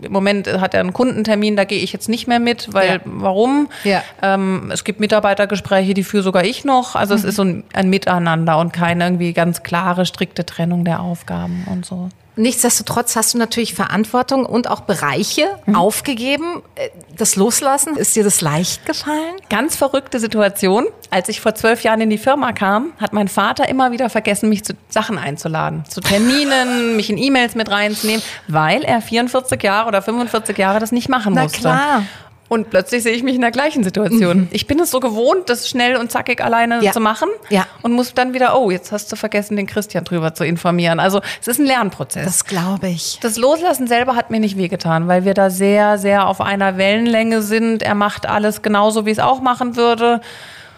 im 0.00 0.12
Moment 0.12 0.48
hat 0.60 0.74
er 0.74 0.80
einen 0.80 0.92
Kundentermin, 0.92 1.56
da 1.56 1.64
gehe 1.64 1.80
ich 1.80 1.92
jetzt 1.92 2.08
nicht 2.08 2.28
mehr 2.28 2.40
mit, 2.40 2.72
weil 2.72 2.88
ja. 2.88 3.00
warum? 3.04 3.68
Ja. 3.84 4.02
Ähm, 4.22 4.70
es 4.72 4.84
gibt 4.84 5.00
Mitarbeitergespräche, 5.00 5.94
die 5.94 6.04
führe 6.04 6.22
sogar 6.22 6.44
ich 6.44 6.64
noch. 6.64 6.94
Also 6.94 7.14
mhm. 7.14 7.18
es 7.18 7.24
ist 7.24 7.36
so 7.36 7.42
ein, 7.42 7.64
ein 7.72 7.90
Miteinander 7.90 8.58
und 8.58 8.72
keine 8.72 9.04
irgendwie 9.04 9.32
ganz 9.32 9.62
klare, 9.62 10.06
strikte 10.06 10.46
Trennung 10.46 10.84
der 10.84 11.00
Aufgaben 11.00 11.66
und 11.70 11.84
so. 11.84 12.08
Nichtsdestotrotz 12.38 13.16
hast 13.16 13.34
du 13.34 13.38
natürlich 13.38 13.74
Verantwortung 13.74 14.46
und 14.46 14.70
auch 14.70 14.82
Bereiche 14.82 15.48
mhm. 15.66 15.74
aufgegeben. 15.74 16.62
Äh, 16.76 16.90
das 17.16 17.34
Loslassen, 17.34 17.96
ist 17.96 18.14
dir 18.14 18.22
das 18.22 18.40
leicht 18.40 18.86
gefallen? 18.86 19.34
Ganz 19.50 19.74
verrückte 19.74 20.20
Situation. 20.20 20.86
Als 21.10 21.28
ich 21.28 21.40
vor 21.40 21.56
zwölf 21.56 21.82
Jahren 21.82 22.00
in 22.00 22.10
die 22.10 22.18
Firma 22.18 22.52
kam, 22.52 22.92
hat 22.98 23.12
mein 23.12 23.26
Vater 23.26 23.68
immer 23.68 23.90
wieder 23.90 24.08
vergessen, 24.08 24.48
mich 24.48 24.64
zu 24.64 24.74
Sachen 24.88 25.18
einzuladen. 25.18 25.84
Zu 25.88 26.00
Terminen, 26.00 26.96
mich 26.96 27.10
in 27.10 27.18
E-Mails 27.18 27.56
mit 27.56 27.70
reinzunehmen, 27.70 28.22
weil 28.46 28.84
er 28.84 29.00
44 29.00 29.60
Jahre 29.60 29.88
oder 29.88 30.00
45 30.00 30.56
Jahre 30.56 30.78
das 30.78 30.92
nicht 30.92 31.08
machen 31.08 31.34
musste. 31.34 31.60
Na 31.64 31.76
klar. 31.76 32.02
Und 32.48 32.70
plötzlich 32.70 33.02
sehe 33.02 33.12
ich 33.12 33.22
mich 33.22 33.34
in 33.34 33.42
der 33.42 33.50
gleichen 33.50 33.84
Situation. 33.84 34.38
Mhm. 34.38 34.48
Ich 34.50 34.66
bin 34.66 34.80
es 34.80 34.90
so 34.90 35.00
gewohnt, 35.00 35.50
das 35.50 35.68
schnell 35.68 35.96
und 35.96 36.10
zackig 36.10 36.42
alleine 36.42 36.82
ja. 36.82 36.92
zu 36.92 37.00
machen. 37.00 37.28
Ja. 37.50 37.66
Und 37.82 37.92
muss 37.92 38.14
dann 38.14 38.32
wieder, 38.32 38.58
oh, 38.58 38.70
jetzt 38.70 38.90
hast 38.90 39.12
du 39.12 39.16
vergessen, 39.16 39.56
den 39.56 39.66
Christian 39.66 40.04
drüber 40.04 40.34
zu 40.34 40.44
informieren. 40.44 40.98
Also 40.98 41.20
es 41.40 41.48
ist 41.48 41.60
ein 41.60 41.66
Lernprozess. 41.66 42.24
Das 42.24 42.44
glaube 42.46 42.88
ich. 42.88 43.18
Das 43.20 43.36
Loslassen 43.36 43.86
selber 43.86 44.16
hat 44.16 44.30
mir 44.30 44.40
nicht 44.40 44.56
wehgetan, 44.56 45.08
weil 45.08 45.26
wir 45.26 45.34
da 45.34 45.50
sehr, 45.50 45.98
sehr 45.98 46.26
auf 46.26 46.40
einer 46.40 46.78
Wellenlänge 46.78 47.42
sind. 47.42 47.82
Er 47.82 47.94
macht 47.94 48.26
alles 48.26 48.62
genauso, 48.62 49.04
wie 49.04 49.10
es 49.10 49.18
auch 49.18 49.42
machen 49.42 49.76
würde. 49.76 50.22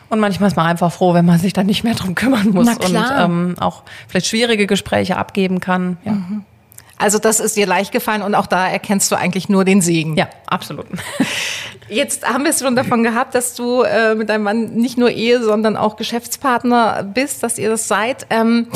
Und 0.09 0.19
manchmal 0.19 0.49
ist 0.49 0.57
man 0.57 0.67
einfach 0.67 0.93
froh, 0.93 1.15
wenn 1.15 1.25
man 1.25 1.39
sich 1.39 1.53
dann 1.53 1.67
nicht 1.67 1.85
mehr 1.85 1.95
drum 1.95 2.17
kümmern 2.17 2.49
muss 2.51 2.69
und 2.69 2.99
ähm, 3.17 3.55
auch 3.61 3.85
vielleicht 4.09 4.27
schwierige 4.27 4.67
Gespräche 4.67 5.17
abgeben 5.17 5.61
kann. 5.61 5.99
Ja. 6.05 6.13
Mhm. 6.13 6.45
Also 7.01 7.19
das 7.19 7.41
ist 7.41 7.57
dir 7.57 7.67
leicht 7.67 7.93
gefallen 7.93 8.21
und 8.21 8.35
auch 8.35 8.47
da 8.47 8.69
erkennst 8.69 9.11
du 9.11 9.17
eigentlich 9.17 9.49
nur 9.49 9.65
den 9.65 9.81
Segen. 9.81 10.17
Ja, 10.17 10.29
absolut. 10.47 10.87
Jetzt 11.89 12.29
haben 12.29 12.45
wir 12.45 12.51
es 12.51 12.61
schon 12.61 12.77
davon 12.77 13.03
gehabt, 13.03 13.35
dass 13.35 13.55
du 13.55 13.83
äh, 13.83 14.15
mit 14.15 14.29
deinem 14.29 14.45
Mann 14.45 14.75
nicht 14.75 14.99
nur 14.99 15.11
Ehe, 15.11 15.43
sondern 15.43 15.79
auch 15.79 15.97
Geschäftspartner 15.97 17.03
bist, 17.03 17.43
dass 17.43 17.59
ihr 17.59 17.71
das 17.71 17.89
seid. 17.89 18.27
Ähm, 18.29 18.69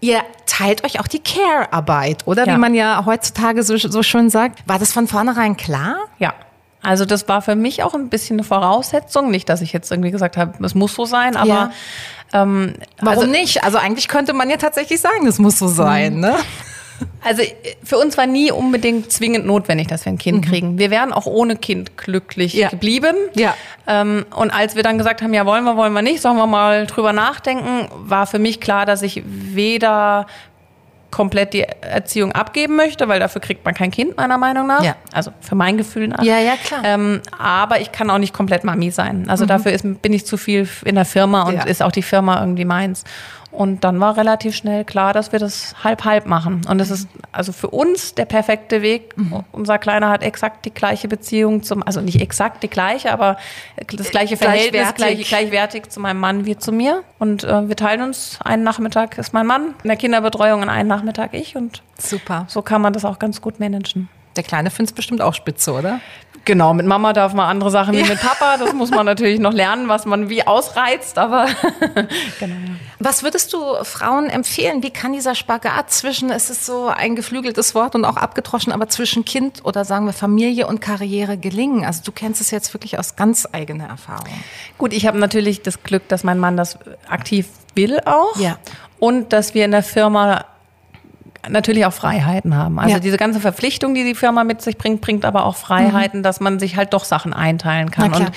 ihr 0.00 0.20
teilt 0.46 0.84
euch 0.84 1.00
auch 1.00 1.08
die 1.08 1.18
Care-Arbeit, 1.18 2.26
oder? 2.26 2.46
Ja. 2.46 2.54
Wie 2.54 2.58
man 2.58 2.74
ja 2.74 3.04
heutzutage 3.04 3.64
so, 3.64 3.76
so 3.76 4.02
schön 4.04 4.30
sagt. 4.30 4.60
War 4.66 4.78
das 4.78 4.92
von 4.92 5.08
vornherein 5.08 5.56
klar? 5.56 5.96
Ja, 6.20 6.34
also 6.82 7.04
das 7.04 7.28
war 7.28 7.42
für 7.42 7.56
mich 7.56 7.82
auch 7.82 7.94
ein 7.94 8.08
bisschen 8.08 8.36
eine 8.36 8.44
Voraussetzung. 8.44 9.30
Nicht, 9.30 9.48
dass 9.48 9.60
ich 9.60 9.72
jetzt 9.72 9.90
irgendwie 9.90 10.10
gesagt 10.10 10.36
habe, 10.36 10.64
es 10.64 10.74
muss 10.74 10.94
so 10.94 11.04
sein, 11.04 11.36
aber 11.36 11.48
ja. 11.48 11.72
ähm, 12.32 12.74
warum 13.00 13.20
also, 13.20 13.30
nicht? 13.30 13.64
Also 13.64 13.78
eigentlich 13.78 14.08
könnte 14.08 14.32
man 14.32 14.50
ja 14.50 14.56
tatsächlich 14.56 15.00
sagen, 15.00 15.26
es 15.26 15.38
muss 15.38 15.58
so 15.58 15.68
sein, 15.68 16.20
ne? 16.20 16.36
Also 17.24 17.42
für 17.82 17.98
uns 17.98 18.16
war 18.16 18.26
nie 18.26 18.50
unbedingt 18.50 19.12
zwingend 19.12 19.46
notwendig, 19.46 19.88
dass 19.88 20.04
wir 20.04 20.12
ein 20.12 20.18
Kind 20.18 20.44
mhm. 20.44 20.48
kriegen. 20.48 20.78
Wir 20.78 20.90
wären 20.90 21.12
auch 21.12 21.26
ohne 21.26 21.56
Kind 21.56 21.96
glücklich 21.96 22.54
ja. 22.54 22.68
geblieben. 22.68 23.16
Ja. 23.34 23.54
Ähm, 23.86 24.26
und 24.34 24.50
als 24.50 24.76
wir 24.76 24.82
dann 24.82 24.98
gesagt 24.98 25.22
haben, 25.22 25.34
ja, 25.34 25.46
wollen 25.46 25.64
wir, 25.64 25.76
wollen 25.76 25.92
wir 25.92 26.02
nicht, 26.02 26.20
sollen 26.20 26.36
wir 26.36 26.46
mal 26.46 26.86
drüber 26.86 27.12
nachdenken, 27.12 27.88
war 27.96 28.26
für 28.26 28.38
mich 28.38 28.60
klar, 28.60 28.86
dass 28.86 29.02
ich 29.02 29.22
weder 29.24 30.26
komplett 31.12 31.52
die 31.52 31.62
Erziehung 31.62 32.32
abgeben 32.32 32.74
möchte, 32.74 33.06
weil 33.06 33.20
dafür 33.20 33.40
kriegt 33.40 33.64
man 33.64 33.74
kein 33.74 33.92
Kind, 33.92 34.16
meiner 34.16 34.38
Meinung 34.38 34.66
nach. 34.66 34.82
Ja. 34.82 34.96
Also 35.12 35.30
für 35.40 35.54
mein 35.54 35.76
Gefühl 35.76 36.08
nach. 36.08 36.22
Ja, 36.24 36.38
ja, 36.38 36.54
klar. 36.56 36.80
Ähm, 36.84 37.20
aber 37.38 37.80
ich 37.80 37.92
kann 37.92 38.10
auch 38.10 38.18
nicht 38.18 38.32
komplett 38.32 38.64
Mami 38.64 38.90
sein. 38.90 39.26
Also 39.28 39.44
mhm. 39.44 39.48
dafür 39.48 39.72
ist, 39.72 40.02
bin 40.02 40.12
ich 40.12 40.26
zu 40.26 40.36
viel 40.36 40.66
in 40.84 40.96
der 40.96 41.04
Firma 41.04 41.42
und 41.42 41.54
ja. 41.54 41.64
ist 41.64 41.82
auch 41.82 41.92
die 41.92 42.02
Firma 42.02 42.40
irgendwie 42.40 42.64
meins. 42.64 43.04
Und 43.52 43.84
dann 43.84 44.00
war 44.00 44.16
relativ 44.16 44.56
schnell 44.56 44.84
klar, 44.84 45.12
dass 45.12 45.30
wir 45.30 45.38
das 45.38 45.74
halb-halb 45.84 46.26
machen. 46.26 46.62
Und 46.68 46.78
das 46.78 46.90
ist 46.90 47.06
also 47.32 47.52
für 47.52 47.68
uns 47.68 48.14
der 48.14 48.24
perfekte 48.24 48.80
Weg. 48.80 49.16
Mhm. 49.16 49.44
Unser 49.52 49.78
Kleiner 49.78 50.08
hat 50.08 50.22
exakt 50.22 50.64
die 50.64 50.72
gleiche 50.72 51.06
Beziehung 51.06 51.62
zum, 51.62 51.82
also 51.82 52.00
nicht 52.00 52.20
exakt 52.20 52.62
die 52.62 52.68
gleiche, 52.68 53.12
aber 53.12 53.36
das 53.94 54.10
gleiche 54.10 54.38
Verhältnis, 54.38 54.94
gleich, 54.94 55.28
gleichwertig 55.28 55.90
zu 55.90 56.00
meinem 56.00 56.18
Mann 56.18 56.46
wie 56.46 56.56
zu 56.56 56.72
mir. 56.72 57.04
Und 57.18 57.44
äh, 57.44 57.68
wir 57.68 57.76
teilen 57.76 58.00
uns. 58.02 58.38
Einen 58.42 58.62
Nachmittag 58.62 59.18
ist 59.18 59.34
mein 59.34 59.46
Mann 59.46 59.74
in 59.82 59.88
der 59.88 59.98
Kinderbetreuung 59.98 60.62
und 60.62 60.70
einen 60.70 60.88
Nachmittag 60.88 61.34
ich. 61.34 61.54
Und 61.54 61.82
Super. 61.98 62.46
so 62.48 62.62
kann 62.62 62.80
man 62.80 62.94
das 62.94 63.04
auch 63.04 63.18
ganz 63.18 63.42
gut 63.42 63.60
managen. 63.60 64.08
Der 64.36 64.42
Kleine 64.42 64.70
findet 64.70 64.92
es 64.92 64.96
bestimmt 64.96 65.20
auch 65.20 65.34
spitze, 65.34 65.72
oder? 65.72 66.00
Genau, 66.44 66.74
mit 66.74 66.86
Mama 66.86 67.12
darf 67.12 67.34
man 67.34 67.48
andere 67.48 67.70
Sachen 67.70 67.94
wie 67.94 68.02
mit 68.02 68.20
Papa. 68.20 68.56
Das 68.56 68.72
muss 68.72 68.90
man 68.90 69.06
natürlich 69.06 69.38
noch 69.38 69.52
lernen, 69.52 69.88
was 69.88 70.06
man 70.06 70.28
wie 70.28 70.44
ausreizt, 70.44 71.18
aber 71.18 71.46
genau. 72.40 72.56
Was 72.98 73.22
würdest 73.22 73.52
du 73.52 73.58
Frauen 73.82 74.28
empfehlen? 74.28 74.82
Wie 74.82 74.90
kann 74.90 75.12
dieser 75.12 75.34
Spagat 75.34 75.90
zwischen, 75.90 76.30
es 76.30 76.50
ist 76.50 76.66
so 76.66 76.86
ein 76.86 77.16
geflügeltes 77.16 77.74
Wort 77.74 77.94
und 77.94 78.04
auch 78.04 78.16
abgetroschen, 78.16 78.72
aber 78.72 78.88
zwischen 78.88 79.24
Kind 79.24 79.64
oder 79.64 79.84
sagen 79.84 80.06
wir 80.06 80.12
Familie 80.12 80.66
und 80.66 80.80
Karriere 80.80 81.36
gelingen? 81.36 81.84
Also 81.84 82.02
du 82.04 82.12
kennst 82.12 82.40
es 82.40 82.50
jetzt 82.50 82.74
wirklich 82.74 82.98
aus 82.98 83.16
ganz 83.16 83.48
eigener 83.50 83.88
Erfahrung. 83.88 84.28
Gut, 84.78 84.92
ich 84.92 85.06
habe 85.06 85.18
natürlich 85.18 85.62
das 85.62 85.82
Glück, 85.82 86.08
dass 86.08 86.24
mein 86.24 86.38
Mann 86.38 86.56
das 86.56 86.78
aktiv 87.08 87.48
will 87.74 88.00
auch. 88.04 88.36
Ja. 88.36 88.58
Und 88.98 89.32
dass 89.32 89.54
wir 89.54 89.64
in 89.64 89.72
der 89.72 89.82
Firma 89.82 90.44
natürlich 91.48 91.86
auch 91.86 91.92
Freiheiten 91.92 92.56
haben. 92.56 92.78
Also 92.78 92.94
ja. 92.94 93.00
diese 93.00 93.16
ganze 93.16 93.40
Verpflichtung, 93.40 93.94
die 93.94 94.04
die 94.04 94.14
Firma 94.14 94.44
mit 94.44 94.62
sich 94.62 94.78
bringt, 94.78 95.00
bringt 95.00 95.24
aber 95.24 95.44
auch 95.44 95.56
Freiheiten, 95.56 96.20
mhm. 96.20 96.22
dass 96.22 96.40
man 96.40 96.60
sich 96.60 96.76
halt 96.76 96.92
doch 96.92 97.04
Sachen 97.04 97.32
einteilen 97.32 97.90
kann. 97.90 98.14
Und 98.14 98.30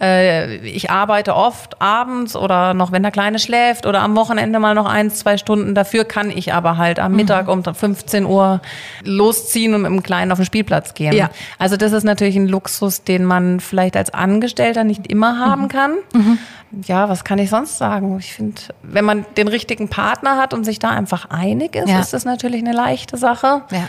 äh, 0.00 0.56
ich 0.56 0.90
arbeite 0.90 1.36
oft 1.36 1.80
abends 1.80 2.34
oder 2.34 2.74
noch, 2.74 2.90
wenn 2.90 3.02
der 3.02 3.12
Kleine 3.12 3.38
schläft 3.38 3.86
oder 3.86 4.02
am 4.02 4.16
Wochenende 4.16 4.58
mal 4.58 4.74
noch 4.74 4.86
eins, 4.86 5.20
zwei 5.20 5.38
Stunden. 5.38 5.74
Dafür 5.74 6.04
kann 6.04 6.30
ich 6.30 6.52
aber 6.52 6.76
halt 6.76 6.98
am 6.98 7.14
Mittag 7.14 7.46
mhm. 7.46 7.64
um 7.64 7.74
15 7.74 8.26
Uhr 8.26 8.60
losziehen 9.04 9.74
und 9.74 9.82
mit 9.82 9.92
dem 9.92 10.02
Kleinen 10.02 10.32
auf 10.32 10.38
den 10.38 10.46
Spielplatz 10.46 10.94
gehen. 10.94 11.12
Ja. 11.12 11.30
Also 11.58 11.76
das 11.76 11.92
ist 11.92 12.04
natürlich 12.04 12.36
ein 12.36 12.48
Luxus, 12.48 13.04
den 13.04 13.24
man 13.24 13.60
vielleicht 13.60 13.96
als 13.96 14.12
Angestellter 14.12 14.82
nicht 14.82 15.06
immer 15.06 15.38
haben 15.38 15.62
mhm. 15.62 15.68
kann. 15.68 15.92
Mhm 16.12 16.38
ja, 16.84 17.08
was 17.08 17.24
kann 17.24 17.38
ich 17.38 17.50
sonst 17.50 17.78
sagen? 17.78 18.18
Ich 18.18 18.34
finde, 18.34 18.60
wenn 18.82 19.04
man 19.04 19.24
den 19.36 19.48
richtigen 19.48 19.88
Partner 19.88 20.36
hat 20.36 20.52
und 20.52 20.64
sich 20.64 20.78
da 20.78 20.90
einfach 20.90 21.30
einig 21.30 21.74
ist, 21.74 21.88
ja. 21.88 22.00
ist 22.00 22.12
das 22.12 22.24
natürlich 22.24 22.47
eine 22.56 22.72
leichte 22.72 23.16
Sache. 23.16 23.62
Ja 23.70 23.88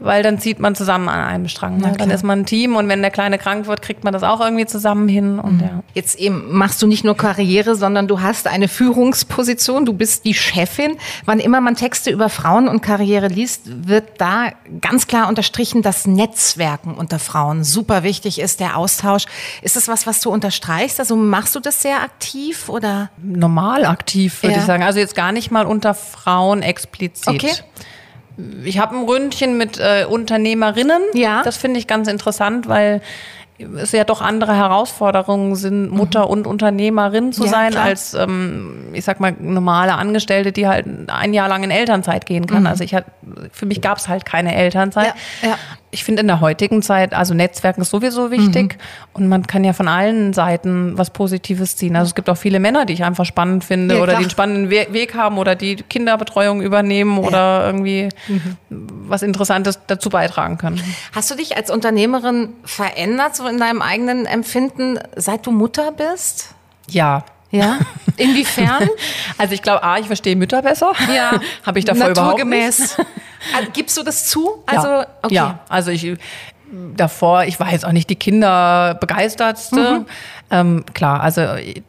weil 0.00 0.22
dann 0.22 0.38
zieht 0.38 0.60
man 0.60 0.74
zusammen 0.74 1.08
an 1.08 1.20
einem 1.20 1.48
Strang. 1.48 1.78
Ne? 1.78 1.92
Dann 1.96 2.10
ist 2.10 2.22
man 2.22 2.40
ein 2.40 2.46
Team 2.46 2.76
und 2.76 2.88
wenn 2.88 3.00
der 3.00 3.10
Kleine 3.10 3.38
krank 3.38 3.66
wird, 3.66 3.82
kriegt 3.82 4.04
man 4.04 4.12
das 4.12 4.22
auch 4.22 4.40
irgendwie 4.40 4.66
zusammen 4.66 5.08
hin. 5.08 5.38
Und, 5.38 5.56
mhm. 5.56 5.60
ja. 5.60 5.82
Jetzt 5.94 6.18
eben 6.18 6.56
machst 6.56 6.80
du 6.82 6.86
nicht 6.86 7.04
nur 7.04 7.16
Karriere, 7.16 7.74
sondern 7.74 8.06
du 8.06 8.20
hast 8.20 8.46
eine 8.46 8.68
Führungsposition, 8.68 9.84
du 9.84 9.92
bist 9.92 10.24
die 10.24 10.34
Chefin. 10.34 10.96
Wann 11.24 11.40
immer 11.40 11.60
man 11.60 11.74
Texte 11.74 12.10
über 12.10 12.28
Frauen 12.28 12.68
und 12.68 12.80
Karriere 12.80 13.28
liest, 13.28 13.88
wird 13.88 14.20
da 14.20 14.50
ganz 14.80 15.08
klar 15.08 15.28
unterstrichen, 15.28 15.82
dass 15.82 16.06
Netzwerken 16.06 16.94
unter 16.94 17.18
Frauen 17.18 17.64
super 17.64 18.02
wichtig 18.04 18.38
ist, 18.40 18.60
der 18.60 18.76
Austausch. 18.76 19.24
Ist 19.62 19.74
das 19.74 19.88
was, 19.88 20.06
was 20.06 20.20
du 20.20 20.30
unterstreichst? 20.30 21.00
Also 21.00 21.16
machst 21.16 21.56
du 21.56 21.60
das 21.60 21.82
sehr 21.82 22.02
aktiv 22.02 22.68
oder? 22.68 23.10
Normal 23.20 23.84
aktiv, 23.84 24.42
würde 24.42 24.54
ja. 24.54 24.60
ich 24.60 24.66
sagen. 24.66 24.84
Also 24.84 25.00
jetzt 25.00 25.16
gar 25.16 25.32
nicht 25.32 25.50
mal 25.50 25.66
unter 25.66 25.94
Frauen 25.94 26.62
explizit. 26.62 27.28
Okay. 27.28 27.52
Ich 28.64 28.78
habe 28.78 28.96
ein 28.96 29.04
Ründchen 29.04 29.56
mit 29.56 29.78
äh, 29.78 30.04
Unternehmerinnen. 30.08 31.02
Ja. 31.14 31.42
Das 31.42 31.56
finde 31.56 31.78
ich 31.78 31.86
ganz 31.86 32.08
interessant, 32.08 32.68
weil 32.68 33.00
es 33.58 33.92
ja 33.92 34.04
doch 34.04 34.20
andere 34.20 34.54
Herausforderungen 34.54 35.56
sind, 35.56 35.90
Mutter 35.90 36.26
mhm. 36.26 36.30
und 36.30 36.46
Unternehmerin 36.46 37.32
zu 37.32 37.44
ja, 37.44 37.50
sein, 37.50 37.70
klar. 37.72 37.84
als 37.84 38.14
ähm, 38.14 38.90
ich 38.92 39.04
sag 39.04 39.18
mal 39.18 39.34
normale 39.38 39.94
Angestellte, 39.94 40.52
die 40.52 40.68
halt 40.68 40.86
ein 41.08 41.34
Jahr 41.34 41.48
lang 41.48 41.64
in 41.64 41.70
Elternzeit 41.70 42.24
gehen 42.26 42.46
kann. 42.46 42.60
Mhm. 42.60 42.66
Also 42.68 42.84
ich 42.84 42.94
hat, 42.94 43.06
für 43.52 43.66
mich 43.66 43.80
gab 43.80 43.98
es 43.98 44.08
halt 44.08 44.24
keine 44.24 44.54
Elternzeit. 44.54 45.14
Ja, 45.42 45.48
ja 45.48 45.58
ich 45.90 46.04
finde 46.04 46.20
in 46.20 46.26
der 46.26 46.40
heutigen 46.40 46.82
Zeit, 46.82 47.14
also 47.14 47.32
Netzwerken 47.32 47.80
ist 47.80 47.90
sowieso 47.90 48.30
wichtig 48.30 48.74
mhm. 48.74 49.14
und 49.14 49.28
man 49.28 49.46
kann 49.46 49.64
ja 49.64 49.72
von 49.72 49.88
allen 49.88 50.32
Seiten 50.34 50.98
was 50.98 51.10
Positives 51.10 51.76
ziehen. 51.76 51.96
Also 51.96 52.08
es 52.08 52.14
gibt 52.14 52.28
auch 52.28 52.36
viele 52.36 52.60
Männer, 52.60 52.84
die 52.84 52.92
ich 52.92 53.04
einfach 53.04 53.24
spannend 53.24 53.64
finde 53.64 53.96
ja, 53.96 54.02
oder 54.02 54.12
die 54.12 54.18
einen 54.18 54.30
spannenden 54.30 54.70
We 54.70 54.86
Weg 54.92 55.14
haben 55.14 55.38
oder 55.38 55.54
die 55.54 55.76
Kinderbetreuung 55.76 56.60
übernehmen 56.60 57.16
ja. 57.22 57.28
oder 57.28 57.66
irgendwie 57.66 58.10
mhm. 58.28 58.56
was 58.68 59.22
Interessantes 59.22 59.80
dazu 59.86 60.10
beitragen 60.10 60.58
können. 60.58 60.82
Hast 61.14 61.30
du 61.30 61.34
dich 61.34 61.56
als 61.56 61.70
Unternehmerin 61.70 62.50
verändert, 62.64 63.36
so 63.36 63.46
in 63.46 63.58
deinem 63.58 63.80
eigenen 63.80 64.26
Empfinden, 64.26 64.98
seit 65.16 65.46
du 65.46 65.52
Mutter 65.52 65.92
bist? 65.92 66.54
Ja. 66.90 67.24
Ja? 67.50 67.78
Inwiefern? 68.16 68.88
also 69.38 69.54
ich 69.54 69.62
glaube, 69.62 69.82
A, 69.82 69.98
ich 69.98 70.06
verstehe 70.06 70.36
Mütter 70.36 70.60
besser. 70.60 70.92
Ja. 71.14 71.32
Habe 71.66 71.78
ich 71.78 71.84
davor 71.84 72.08
überhaupt 72.08 72.44
nicht. 72.44 72.96
Also, 73.56 73.70
gibst 73.72 73.96
du 73.96 74.02
das 74.02 74.26
zu? 74.26 74.62
Also, 74.66 74.88
ja. 74.88 75.06
Okay. 75.22 75.34
ja, 75.34 75.58
also 75.68 75.90
ich 75.90 76.16
davor, 76.96 77.44
ich 77.44 77.58
war 77.60 77.70
jetzt 77.72 77.84
auch 77.84 77.92
nicht 77.92 78.10
die 78.10 78.16
Kinderbegeistertste. 78.16 80.00
Mhm. 80.00 80.06
Ähm, 80.50 80.84
klar, 80.94 81.22
also 81.22 81.42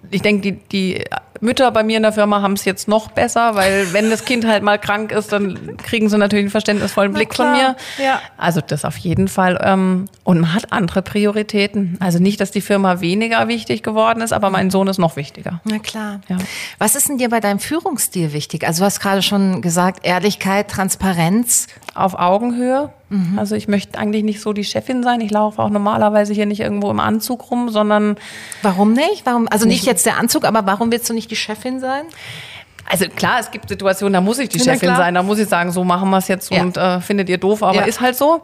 ich 0.10 0.22
denke, 0.22 0.42
die, 0.42 0.52
die 0.52 1.06
Mütter 1.42 1.72
bei 1.72 1.84
mir 1.84 1.98
in 1.98 2.04
der 2.04 2.14
Firma 2.14 2.42
haben 2.42 2.54
es 2.54 2.66
jetzt 2.66 2.88
noch 2.88 3.12
besser, 3.12 3.56
weil 3.56 3.94
wenn 3.94 4.10
das 4.10 4.26
Kind 4.26 4.46
halt 4.46 4.64
mal 4.64 4.78
krank 4.78 5.12
ist, 5.12 5.32
dann 5.32 5.78
kriegen 5.78 6.10
sie 6.10 6.18
natürlich 6.18 6.44
einen 6.44 6.52
verständnisvollen 6.52 7.14
Blick 7.14 7.34
von 7.34 7.52
mir. 7.52 7.76
Ja. 7.98 8.22
Also 8.38 8.62
das 8.62 8.86
auf 8.86 8.98
jeden 8.98 9.28
Fall. 9.28 9.60
Ähm, 9.64 10.10
und 10.24 10.42
man 10.42 10.54
hat 10.54 10.72
andere 10.72 11.02
Prioritäten. 11.02 11.98
Also 12.00 12.20
nicht, 12.20 12.42
dass 12.42 12.52
die 12.52 12.62
Firma 12.62 13.02
weniger 13.02 13.48
wichtig 13.48 13.84
geworden 13.84 14.22
ist, 14.22 14.34
aber 14.34 14.50
mein 14.50 14.70
Sohn 14.70 14.88
ist 14.88 14.98
noch 14.98 15.16
wichtiger. 15.16 15.62
Na 15.64 15.80
klar. 15.80 16.22
Ja. 16.28 16.38
Was 16.78 16.96
ist 16.96 17.10
denn 17.10 17.18
dir 17.18 17.30
bei 17.30 17.40
deinem 17.40 17.60
Führungsstil 17.60 18.34
wichtig? 18.34 18.66
Also 18.68 18.82
du 18.82 18.86
hast 18.86 19.00
gerade 19.00 19.22
schon 19.22 19.62
gesagt, 19.62 20.06
Ehrlichkeit, 20.06 20.70
Transparenz. 20.70 21.68
Auf 21.96 22.14
Augenhöhe. 22.18 22.92
Mhm. 23.10 23.38
Also 23.38 23.56
ich 23.56 23.68
möchte 23.68 23.98
eigentlich 23.98 24.24
nicht 24.24 24.42
so 24.42 24.54
die 24.54 24.64
Chefin 24.64 25.04
sein. 25.04 25.22
Ich 25.22 25.32
laufe 25.32 25.62
auch 25.62 25.70
normalerweise 25.70 26.34
hier 26.34 26.46
nicht 26.46 26.62
irgendwo 26.62 26.90
im 26.92 27.00
Anzug 27.00 27.52
rum, 27.52 27.70
sondern 27.70 28.18
Warum 28.62 28.94
nicht? 28.94 29.26
Warum? 29.26 29.48
Also 29.50 29.68
nicht 29.68 29.86
jetzt 29.86 30.06
der 30.06 30.18
Anzug, 30.18 30.46
aber 30.46 30.66
warum 30.66 30.92
willst 30.92 31.10
du 31.10 31.14
nicht 31.14 31.32
die 31.32 31.36
Chefin 31.36 31.80
sein? 31.80 32.06
Also 32.92 33.06
klar, 33.08 33.40
es 33.40 33.52
gibt 33.52 33.70
Situationen, 33.70 34.14
da 34.14 34.22
muss 34.22 34.40
ich 34.40 34.50
die 34.50 34.60
Chefin 34.60 34.96
sein, 34.96 35.14
da 35.14 35.22
muss 35.22 35.38
ich 35.38 35.48
sagen, 35.48 35.72
so 35.72 35.84
machen 35.84 36.10
wir 36.10 36.18
es 36.18 36.28
jetzt 36.28 36.52
ja. 36.52 36.64
und 36.64 36.76
äh, 36.76 37.00
findet 37.02 37.30
ihr 37.30 37.38
doof, 37.38 37.62
aber 37.62 37.76
ja. 37.76 37.84
ist 37.84 38.02
halt 38.02 38.16
so. 38.16 38.42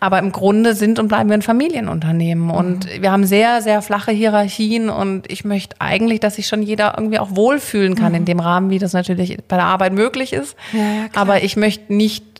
Aber 0.00 0.18
im 0.18 0.32
Grunde 0.32 0.74
sind 0.74 0.98
und 0.98 1.06
bleiben 1.06 1.28
wir 1.28 1.34
ein 1.34 1.42
Familienunternehmen 1.42 2.46
mhm. 2.46 2.50
und 2.50 2.88
wir 3.00 3.12
haben 3.12 3.24
sehr, 3.24 3.62
sehr 3.62 3.82
flache 3.82 4.10
Hierarchien 4.10 4.90
und 4.90 5.30
ich 5.30 5.44
möchte 5.44 5.76
eigentlich, 5.78 6.18
dass 6.18 6.34
sich 6.34 6.48
schon 6.48 6.62
jeder 6.62 6.94
irgendwie 6.96 7.20
auch 7.20 7.36
wohlfühlen 7.36 7.94
kann 7.94 8.12
mhm. 8.12 8.18
in 8.18 8.24
dem 8.24 8.40
Rahmen, 8.40 8.70
wie 8.70 8.80
das 8.80 8.94
natürlich 8.94 9.38
bei 9.46 9.56
der 9.56 9.66
Arbeit 9.66 9.92
möglich 9.92 10.32
ist. 10.32 10.56
Ja, 10.72 10.80
aber 11.14 11.44
ich 11.44 11.56
möchte 11.56 11.94
nicht 11.94 12.33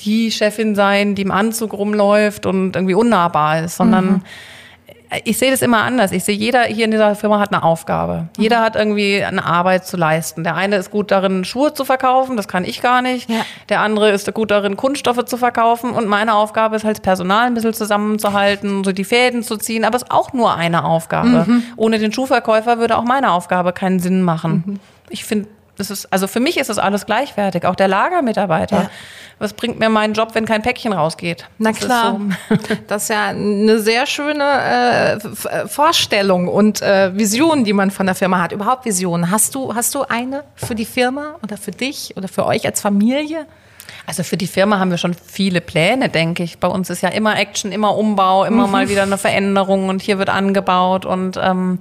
die 0.00 0.30
Chefin 0.30 0.74
sein, 0.74 1.14
die 1.14 1.22
im 1.22 1.30
Anzug 1.30 1.72
rumläuft 1.72 2.46
und 2.46 2.76
irgendwie 2.76 2.94
unnahbar 2.94 3.64
ist, 3.64 3.76
sondern 3.76 4.04
mhm 4.04 4.22
ich 5.24 5.38
sehe 5.38 5.50
das 5.50 5.62
immer 5.62 5.82
anders. 5.82 6.12
Ich 6.12 6.24
sehe, 6.24 6.34
jeder 6.34 6.64
hier 6.64 6.86
in 6.86 6.90
dieser 6.90 7.14
Firma 7.14 7.38
hat 7.38 7.52
eine 7.52 7.62
Aufgabe. 7.62 8.28
Mhm. 8.36 8.42
Jeder 8.42 8.60
hat 8.60 8.74
irgendwie 8.74 9.22
eine 9.22 9.44
Arbeit 9.44 9.86
zu 9.86 9.96
leisten. 9.96 10.42
Der 10.42 10.56
eine 10.56 10.76
ist 10.76 10.90
gut 10.90 11.10
darin, 11.10 11.44
Schuhe 11.44 11.72
zu 11.72 11.84
verkaufen, 11.84 12.36
das 12.36 12.48
kann 12.48 12.64
ich 12.64 12.82
gar 12.82 13.02
nicht. 13.02 13.30
Ja. 13.30 13.42
Der 13.68 13.80
andere 13.80 14.10
ist 14.10 14.32
gut 14.34 14.50
darin, 14.50 14.76
Kunststoffe 14.76 15.24
zu 15.26 15.36
verkaufen. 15.36 15.90
Und 15.90 16.08
meine 16.08 16.34
Aufgabe 16.34 16.76
ist 16.76 16.84
halt, 16.84 16.94
das 16.94 17.02
Personal 17.02 17.46
ein 17.46 17.54
bisschen 17.54 17.74
zusammenzuhalten, 17.74 18.84
so 18.84 18.92
die 18.92 19.04
Fäden 19.04 19.42
zu 19.42 19.56
ziehen. 19.56 19.84
Aber 19.84 19.96
es 19.96 20.02
ist 20.04 20.10
auch 20.10 20.32
nur 20.32 20.54
eine 20.54 20.84
Aufgabe. 20.84 21.44
Mhm. 21.46 21.62
Ohne 21.76 21.98
den 21.98 22.12
Schuhverkäufer 22.12 22.78
würde 22.78 22.96
auch 22.96 23.04
meine 23.04 23.32
Aufgabe 23.32 23.72
keinen 23.72 24.00
Sinn 24.00 24.22
machen. 24.22 24.62
Mhm. 24.66 24.80
Ich 25.10 25.24
finde, 25.24 25.48
das 25.76 25.90
ist, 25.90 26.12
also 26.12 26.26
für 26.26 26.40
mich 26.40 26.56
ist 26.56 26.70
das 26.70 26.78
alles 26.78 27.06
gleichwertig. 27.06 27.66
Auch 27.66 27.76
der 27.76 27.88
Lagermitarbeiter. 27.88 28.76
Ja 28.76 28.90
was 29.38 29.52
bringt 29.52 29.78
mir 29.78 29.88
mein 29.88 30.12
Job, 30.12 30.30
wenn 30.34 30.44
kein 30.44 30.62
Päckchen 30.62 30.92
rausgeht? 30.92 31.46
Na 31.58 31.70
das 31.70 31.80
klar, 31.80 32.20
ist 32.50 32.66
so. 32.68 32.74
das 32.86 33.02
ist 33.04 33.08
ja 33.10 33.26
eine 33.26 33.78
sehr 33.80 34.06
schöne 34.06 34.44
äh, 34.44 35.14
äh, 35.14 35.68
Vorstellung 35.68 36.48
und 36.48 36.82
äh, 36.82 37.16
Vision, 37.16 37.64
die 37.64 37.72
man 37.72 37.90
von 37.90 38.06
der 38.06 38.14
Firma 38.14 38.40
hat. 38.40 38.52
Überhaupt 38.52 38.84
Visionen. 38.84 39.30
Hast 39.30 39.54
du, 39.54 39.74
hast 39.74 39.94
du 39.94 40.02
eine 40.02 40.44
für 40.54 40.74
die 40.74 40.84
Firma 40.84 41.36
oder 41.42 41.56
für 41.56 41.72
dich 41.72 42.16
oder 42.16 42.28
für 42.28 42.46
euch 42.46 42.64
als 42.66 42.80
Familie? 42.80 43.46
Also 44.06 44.22
für 44.22 44.36
die 44.36 44.46
Firma 44.46 44.78
haben 44.78 44.90
wir 44.90 44.98
schon 44.98 45.14
viele 45.14 45.60
Pläne, 45.60 46.08
denke 46.08 46.42
ich. 46.42 46.58
Bei 46.58 46.68
uns 46.68 46.90
ist 46.90 47.02
ja 47.02 47.08
immer 47.08 47.38
Action, 47.38 47.72
immer 47.72 47.96
Umbau, 47.96 48.44
immer 48.44 48.66
mhm. 48.66 48.72
mal 48.72 48.88
wieder 48.88 49.02
eine 49.02 49.18
Veränderung 49.18 49.88
und 49.88 50.02
hier 50.02 50.18
wird 50.18 50.28
angebaut 50.28 51.06
und 51.06 51.38
ähm, 51.42 51.78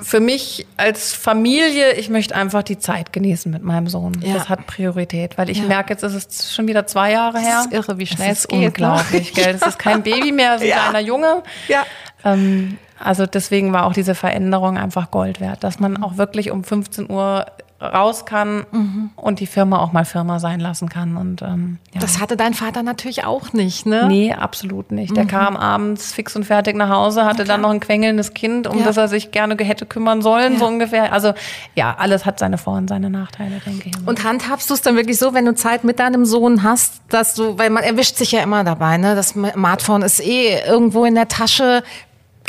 für 0.00 0.20
mich 0.20 0.66
als 0.76 1.12
Familie, 1.12 1.92
ich 1.92 2.10
möchte 2.10 2.34
einfach 2.34 2.62
die 2.62 2.78
Zeit 2.78 3.12
genießen 3.12 3.50
mit 3.50 3.62
meinem 3.62 3.88
Sohn. 3.88 4.20
Ja. 4.20 4.34
Das 4.34 4.48
hat 4.48 4.66
Priorität, 4.66 5.38
weil 5.38 5.50
ich 5.50 5.58
ja. 5.58 5.64
merke, 5.64 5.92
jetzt 5.92 6.02
ist 6.02 6.14
es 6.14 6.54
schon 6.54 6.68
wieder 6.68 6.86
zwei 6.86 7.12
Jahre 7.12 7.38
her. 7.38 7.64
Das 7.64 7.66
ist 7.66 7.72
irre, 7.72 7.98
wie 7.98 8.06
schnell 8.06 8.32
es 8.32 8.48
geht. 8.48 8.58
Ne? 8.58 8.66
Unglaublich, 8.66 9.34
gell? 9.34 9.52
Das 9.52 9.68
ist 9.68 9.78
kein 9.78 10.02
Baby 10.02 10.32
mehr, 10.32 10.58
so 10.58 10.64
ein 10.64 10.70
ja. 10.70 10.76
kleiner 10.76 11.00
Junge. 11.00 11.42
Ja. 11.68 11.84
Ähm, 12.24 12.78
also 12.98 13.26
deswegen 13.26 13.72
war 13.72 13.86
auch 13.86 13.92
diese 13.92 14.14
Veränderung 14.14 14.78
einfach 14.78 15.10
Gold 15.10 15.40
wert, 15.40 15.64
dass 15.64 15.80
man 15.80 16.02
auch 16.02 16.16
wirklich 16.16 16.50
um 16.50 16.62
15 16.62 17.10
Uhr 17.10 17.46
raus 17.82 18.24
kann 18.24 18.64
mhm. 18.70 19.10
und 19.16 19.40
die 19.40 19.46
Firma 19.46 19.80
auch 19.80 19.92
mal 19.92 20.04
Firma 20.04 20.38
sein 20.38 20.60
lassen 20.60 20.88
kann. 20.88 21.16
Und, 21.16 21.42
ähm, 21.42 21.78
ja. 21.92 22.00
Das 22.00 22.20
hatte 22.20 22.36
dein 22.36 22.54
Vater 22.54 22.82
natürlich 22.82 23.24
auch 23.24 23.52
nicht, 23.52 23.86
ne? 23.86 24.06
Nee, 24.06 24.32
absolut 24.32 24.92
nicht. 24.92 25.16
Der 25.16 25.24
mhm. 25.24 25.28
kam 25.28 25.56
abends 25.56 26.12
fix 26.12 26.36
und 26.36 26.44
fertig 26.44 26.76
nach 26.76 26.88
Hause, 26.88 27.24
hatte 27.24 27.42
okay. 27.42 27.48
dann 27.48 27.62
noch 27.62 27.70
ein 27.70 27.80
quengelndes 27.80 28.34
Kind, 28.34 28.66
um 28.66 28.78
ja. 28.78 28.84
das 28.84 28.96
er 28.96 29.08
sich 29.08 29.32
gerne 29.32 29.56
hätte 29.62 29.86
kümmern 29.86 30.22
sollen, 30.22 30.54
ja. 30.54 30.58
so 30.58 30.66
ungefähr. 30.66 31.12
Also 31.12 31.34
ja, 31.74 31.94
alles 31.98 32.24
hat 32.24 32.38
seine 32.38 32.58
Vor- 32.58 32.76
und 32.76 32.88
seine 32.88 33.10
Nachteile, 33.10 33.60
denke 33.66 33.90
ich. 33.90 34.06
Und 34.06 34.24
handhabst 34.24 34.70
du 34.70 34.74
es 34.74 34.82
dann 34.82 34.96
wirklich 34.96 35.18
so, 35.18 35.34
wenn 35.34 35.44
du 35.44 35.54
Zeit 35.54 35.84
mit 35.84 35.98
deinem 35.98 36.24
Sohn 36.24 36.62
hast, 36.62 37.02
dass 37.08 37.34
du, 37.34 37.58
weil 37.58 37.70
man 37.70 37.82
erwischt 37.82 38.16
sich 38.16 38.32
ja 38.32 38.42
immer 38.42 38.64
dabei, 38.64 38.96
ne? 38.96 39.14
Das 39.14 39.30
Smartphone 39.30 40.02
ist 40.02 40.20
eh 40.20 40.60
irgendwo 40.66 41.04
in 41.04 41.14
der 41.14 41.28
Tasche 41.28 41.82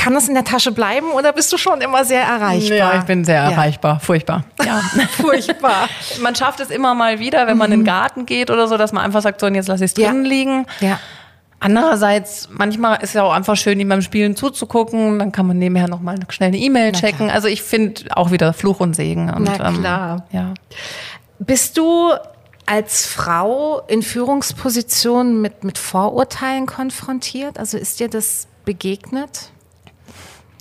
kann 0.03 0.13
das 0.13 0.27
in 0.27 0.33
der 0.33 0.43
Tasche 0.43 0.73
bleiben 0.73 1.11
oder 1.11 1.31
bist 1.31 1.53
du 1.53 1.57
schon 1.57 1.79
immer 1.79 2.03
sehr 2.03 2.23
erreichbar? 2.23 2.77
Ja, 2.77 2.99
ich 2.99 3.05
bin 3.05 3.23
sehr 3.23 3.35
ja. 3.35 3.51
erreichbar. 3.51 4.01
Furchtbar. 4.01 4.43
Ja. 4.65 4.81
Furchtbar. 5.11 5.87
man 6.21 6.35
schafft 6.35 6.59
es 6.59 6.69
immer 6.71 6.93
mal 6.93 7.19
wieder, 7.19 7.47
wenn 7.47 7.57
man 7.57 7.71
in 7.71 7.79
den 7.79 7.85
Garten 7.85 8.25
geht 8.25 8.51
oder 8.51 8.67
so, 8.67 8.75
dass 8.75 8.91
man 8.91 9.05
einfach 9.05 9.21
sagt, 9.21 9.39
so, 9.39 9.47
und 9.47 9.55
jetzt 9.55 9.69
lasse 9.69 9.85
ich 9.85 9.91
es 9.91 9.93
drinnen 9.93 10.25
ja. 10.25 10.29
liegen. 10.29 10.65
Ja. 10.81 10.99
Andererseits, 11.61 12.49
manchmal 12.51 12.97
ist 12.97 13.09
es 13.09 13.13
ja 13.13 13.23
auch 13.23 13.31
einfach 13.31 13.55
schön, 13.55 13.79
ihm 13.79 13.87
beim 13.87 14.01
Spielen 14.01 14.35
zuzugucken. 14.35 15.19
Dann 15.19 15.31
kann 15.31 15.47
man 15.47 15.57
nebenher 15.57 15.87
nochmal 15.87 16.17
schnell 16.27 16.49
eine 16.49 16.57
E-Mail 16.57 16.91
checken. 16.91 17.29
Also 17.29 17.47
ich 17.47 17.63
finde 17.63 18.03
auch 18.17 18.31
wieder 18.31 18.51
Fluch 18.51 18.81
und 18.81 18.97
Segen. 18.97 19.29
Und, 19.29 19.43
Na 19.43 19.71
klar. 19.71 20.25
Ähm, 20.33 20.37
ja. 20.37 20.53
Bist 21.39 21.77
du 21.77 22.11
als 22.65 23.05
Frau 23.05 23.79
in 23.87 24.01
Führungspositionen 24.01 25.39
mit, 25.39 25.63
mit 25.63 25.77
Vorurteilen 25.77 26.65
konfrontiert? 26.65 27.57
Also 27.57 27.77
ist 27.77 28.01
dir 28.01 28.09
das 28.09 28.49
begegnet? 28.65 29.52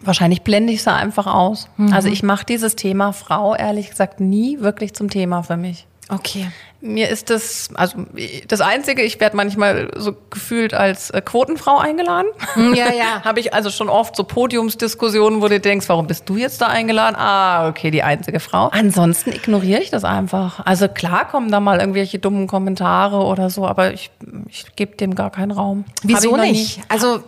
Wahrscheinlich 0.04 0.42
blende 0.42 0.73
ich 0.73 0.80
es 0.80 0.88
einfach 0.88 1.26
aus. 1.26 1.68
Mhm. 1.76 1.92
Also 1.92 2.09
ich 2.09 2.23
mache 2.23 2.44
dieses 2.44 2.76
Thema 2.76 3.12
Frau 3.12 3.54
ehrlich 3.54 3.90
gesagt 3.90 4.21
nie 4.21 4.61
wirklich 4.61 4.94
zum 4.94 5.11
Thema 5.11 5.42
für 5.42 5.56
mich. 5.56 5.87
Okay. 6.09 6.50
Mir 6.80 7.09
ist 7.09 7.30
das, 7.30 7.71
also 7.75 8.04
das 8.49 8.61
Einzige, 8.61 9.02
ich 9.02 9.21
werde 9.21 9.37
manchmal 9.37 9.88
so 9.97 10.14
gefühlt 10.30 10.75
als 10.75 11.11
äh, 11.11 11.23
Quotenfrau 11.23 11.78
eingeladen. 11.78 12.26
Hm, 12.54 12.75
ja, 12.75 12.92
ja. 12.92 13.21
Habe 13.25 13.38
ich 13.38 13.54
also 13.54 13.71
schon 13.71 13.88
oft 13.88 14.16
so 14.16 14.25
Podiumsdiskussionen, 14.25 15.40
wo 15.40 15.49
du 15.49 15.61
denkst, 15.61 15.88
warum 15.88 16.09
bist 16.09 16.28
du 16.28 16.37
jetzt 16.37 16.61
da 16.61 16.66
eingeladen? 16.66 17.14
Ah, 17.16 17.68
okay, 17.68 17.92
die 17.92 18.02
einzige 18.02 18.40
Frau. 18.40 18.66
Ansonsten 18.68 19.30
ignoriere 19.30 19.80
ich 19.80 19.90
das 19.90 20.02
einfach. 20.02 20.66
Also 20.66 20.88
klar 20.88 21.28
kommen 21.28 21.52
da 21.52 21.61
mal 21.61 21.78
irgendwelche 21.78 22.18
dummen 22.18 22.49
Kommentare 22.49 23.18
oder 23.18 23.49
so, 23.49 23.64
aber 23.64 23.92
ich, 23.92 24.11
ich 24.49 24.75
gebe 24.75 24.97
dem 24.97 25.14
gar 25.14 25.30
keinen 25.30 25.52
Raum. 25.52 25.85
Wieso 26.02 26.37
nicht? 26.37 26.80
Also 26.88 27.23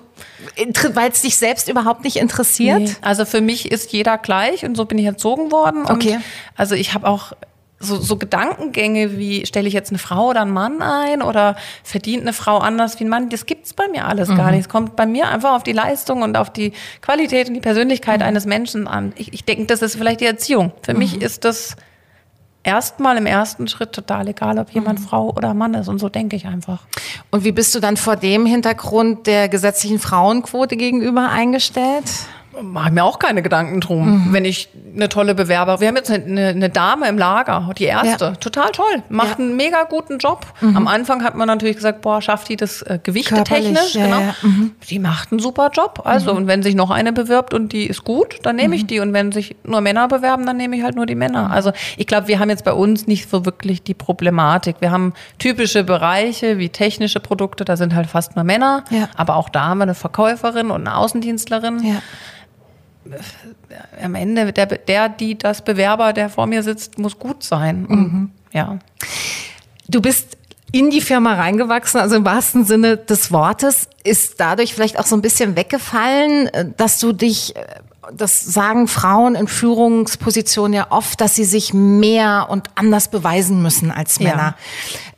weil 0.94 1.10
es 1.10 1.22
dich 1.22 1.36
selbst 1.36 1.68
überhaupt 1.68 2.04
nicht 2.04 2.16
interessiert? 2.16 2.80
Nee. 2.80 2.96
Also 3.02 3.24
für 3.24 3.40
mich 3.40 3.70
ist 3.70 3.92
jeder 3.92 4.18
gleich 4.18 4.64
und 4.64 4.76
so 4.76 4.84
bin 4.84 4.98
ich 4.98 5.06
erzogen 5.06 5.50
worden. 5.52 5.84
Okay. 5.86 6.18
also 6.56 6.74
ich 6.74 6.94
habe 6.94 7.06
auch 7.06 7.32
so, 7.84 8.00
so 8.00 8.16
Gedankengänge 8.16 9.18
wie, 9.18 9.46
stelle 9.46 9.68
ich 9.68 9.74
jetzt 9.74 9.90
eine 9.90 9.98
Frau 9.98 10.30
oder 10.30 10.42
einen 10.42 10.52
Mann 10.52 10.82
ein 10.82 11.22
oder 11.22 11.56
verdient 11.82 12.22
eine 12.22 12.32
Frau 12.32 12.58
anders 12.58 12.98
wie 12.98 13.04
ein 13.04 13.08
Mann, 13.08 13.28
das 13.28 13.46
gibt's 13.46 13.74
bei 13.74 13.88
mir 13.88 14.06
alles 14.06 14.28
mhm. 14.28 14.36
gar 14.36 14.50
nicht. 14.50 14.60
Es 14.60 14.68
kommt 14.68 14.96
bei 14.96 15.06
mir 15.06 15.28
einfach 15.28 15.54
auf 15.54 15.62
die 15.62 15.72
Leistung 15.72 16.22
und 16.22 16.36
auf 16.36 16.50
die 16.50 16.72
Qualität 17.02 17.48
und 17.48 17.54
die 17.54 17.60
Persönlichkeit 17.60 18.20
mhm. 18.20 18.26
eines 18.26 18.46
Menschen 18.46 18.88
an. 18.88 19.12
Ich, 19.16 19.32
ich 19.32 19.44
denke, 19.44 19.66
das 19.66 19.82
ist 19.82 19.96
vielleicht 19.96 20.20
die 20.20 20.26
Erziehung. 20.26 20.72
Für 20.82 20.92
mhm. 20.92 21.00
mich 21.00 21.20
ist 21.20 21.44
das 21.44 21.76
erstmal 22.64 23.16
im 23.16 23.26
ersten 23.26 23.68
Schritt 23.68 23.92
total 23.92 24.28
egal, 24.28 24.58
ob 24.58 24.70
jemand 24.70 24.98
mhm. 24.98 25.04
Frau 25.04 25.30
oder 25.30 25.54
Mann 25.54 25.74
ist. 25.74 25.88
Und 25.88 25.98
so 25.98 26.08
denke 26.08 26.34
ich 26.34 26.46
einfach. 26.46 26.80
Und 27.30 27.44
wie 27.44 27.52
bist 27.52 27.74
du 27.74 27.80
dann 27.80 27.96
vor 27.96 28.16
dem 28.16 28.46
Hintergrund 28.46 29.26
der 29.26 29.48
gesetzlichen 29.48 29.98
Frauenquote 30.00 30.76
gegenüber 30.76 31.28
eingestellt? 31.28 32.04
Mache 32.62 32.92
mir 32.92 33.04
auch 33.04 33.18
keine 33.18 33.42
Gedanken 33.42 33.80
drum, 33.80 34.28
mhm. 34.28 34.32
wenn 34.32 34.44
ich 34.44 34.68
eine 34.94 35.08
tolle 35.08 35.34
Bewerber. 35.34 35.80
Wir 35.80 35.88
haben 35.88 35.96
jetzt 35.96 36.10
eine, 36.10 36.48
eine 36.48 36.70
Dame 36.70 37.08
im 37.08 37.18
Lager, 37.18 37.70
die 37.76 37.84
erste, 37.84 38.24
ja. 38.24 38.30
total 38.32 38.70
toll, 38.70 39.02
macht 39.08 39.38
ja. 39.38 39.44
einen 39.44 39.56
mega 39.56 39.84
guten 39.84 40.18
Job. 40.18 40.46
Mhm. 40.60 40.76
Am 40.76 40.88
Anfang 40.88 41.24
hat 41.24 41.34
man 41.34 41.46
natürlich 41.46 41.76
gesagt, 41.76 42.02
boah, 42.02 42.22
schafft 42.22 42.48
die 42.48 42.56
das 42.56 42.82
äh, 42.82 42.98
Gewichte 43.02 43.42
technisch, 43.44 43.94
ja, 43.94 44.04
genau. 44.04 44.20
Mhm. 44.42 44.72
Die 44.88 44.98
macht 44.98 45.32
einen 45.32 45.40
super 45.40 45.70
Job. 45.72 46.02
Also 46.04 46.32
mhm. 46.32 46.38
und 46.38 46.46
wenn 46.46 46.62
sich 46.62 46.74
noch 46.74 46.90
eine 46.90 47.12
bewirbt 47.12 47.54
und 47.54 47.72
die 47.72 47.86
ist 47.86 48.04
gut, 48.04 48.38
dann 48.42 48.56
nehme 48.56 48.76
ich 48.76 48.82
mhm. 48.82 48.86
die. 48.88 49.00
Und 49.00 49.12
wenn 49.12 49.32
sich 49.32 49.56
nur 49.64 49.80
Männer 49.80 50.08
bewerben, 50.08 50.46
dann 50.46 50.56
nehme 50.56 50.76
ich 50.76 50.82
halt 50.82 50.96
nur 50.96 51.06
die 51.06 51.14
Männer. 51.14 51.50
Also 51.50 51.72
ich 51.96 52.06
glaube, 52.06 52.28
wir 52.28 52.38
haben 52.38 52.50
jetzt 52.50 52.64
bei 52.64 52.72
uns 52.72 53.06
nicht 53.06 53.28
so 53.28 53.44
wirklich 53.44 53.82
die 53.82 53.94
Problematik. 53.94 54.76
Wir 54.80 54.90
haben 54.90 55.14
typische 55.38 55.84
Bereiche 55.84 56.58
wie 56.58 56.68
technische 56.68 57.20
Produkte, 57.20 57.64
da 57.64 57.76
sind 57.76 57.94
halt 57.94 58.06
fast 58.06 58.36
nur 58.36 58.44
Männer. 58.44 58.84
Aber 59.16 59.36
auch 59.36 59.48
da 59.48 59.66
haben 59.66 59.78
wir 59.78 59.84
eine 59.84 59.94
Verkäuferin 59.94 60.70
und 60.70 60.86
eine 60.86 60.96
Außendienstlerin. 60.96 62.00
Am 64.02 64.14
Ende, 64.14 64.52
der, 64.52 64.66
der, 64.66 65.08
die, 65.08 65.36
das 65.38 65.62
Bewerber, 65.62 66.12
der 66.12 66.28
vor 66.28 66.46
mir 66.46 66.62
sitzt, 66.62 66.98
muss 66.98 67.18
gut 67.18 67.42
sein. 67.42 67.86
Mhm. 67.88 68.30
Ja. 68.52 68.78
Du 69.88 70.00
bist 70.00 70.38
in 70.72 70.90
die 70.90 71.00
Firma 71.00 71.34
reingewachsen, 71.34 72.00
also 72.00 72.16
im 72.16 72.24
wahrsten 72.24 72.64
Sinne 72.64 72.96
des 72.96 73.30
Wortes, 73.30 73.88
ist 74.02 74.40
dadurch 74.40 74.74
vielleicht 74.74 74.98
auch 74.98 75.06
so 75.06 75.14
ein 75.14 75.22
bisschen 75.22 75.56
weggefallen, 75.56 76.50
dass 76.76 76.98
du 76.98 77.12
dich 77.12 77.54
das 78.12 78.40
sagen 78.40 78.88
Frauen 78.88 79.34
in 79.34 79.48
Führungspositionen 79.48 80.72
ja 80.72 80.86
oft, 80.90 81.20
dass 81.20 81.34
sie 81.34 81.44
sich 81.44 81.72
mehr 81.74 82.46
und 82.50 82.68
anders 82.74 83.08
beweisen 83.08 83.62
müssen 83.62 83.90
als 83.90 84.20
Männer. 84.20 84.36
Ja. 84.36 84.56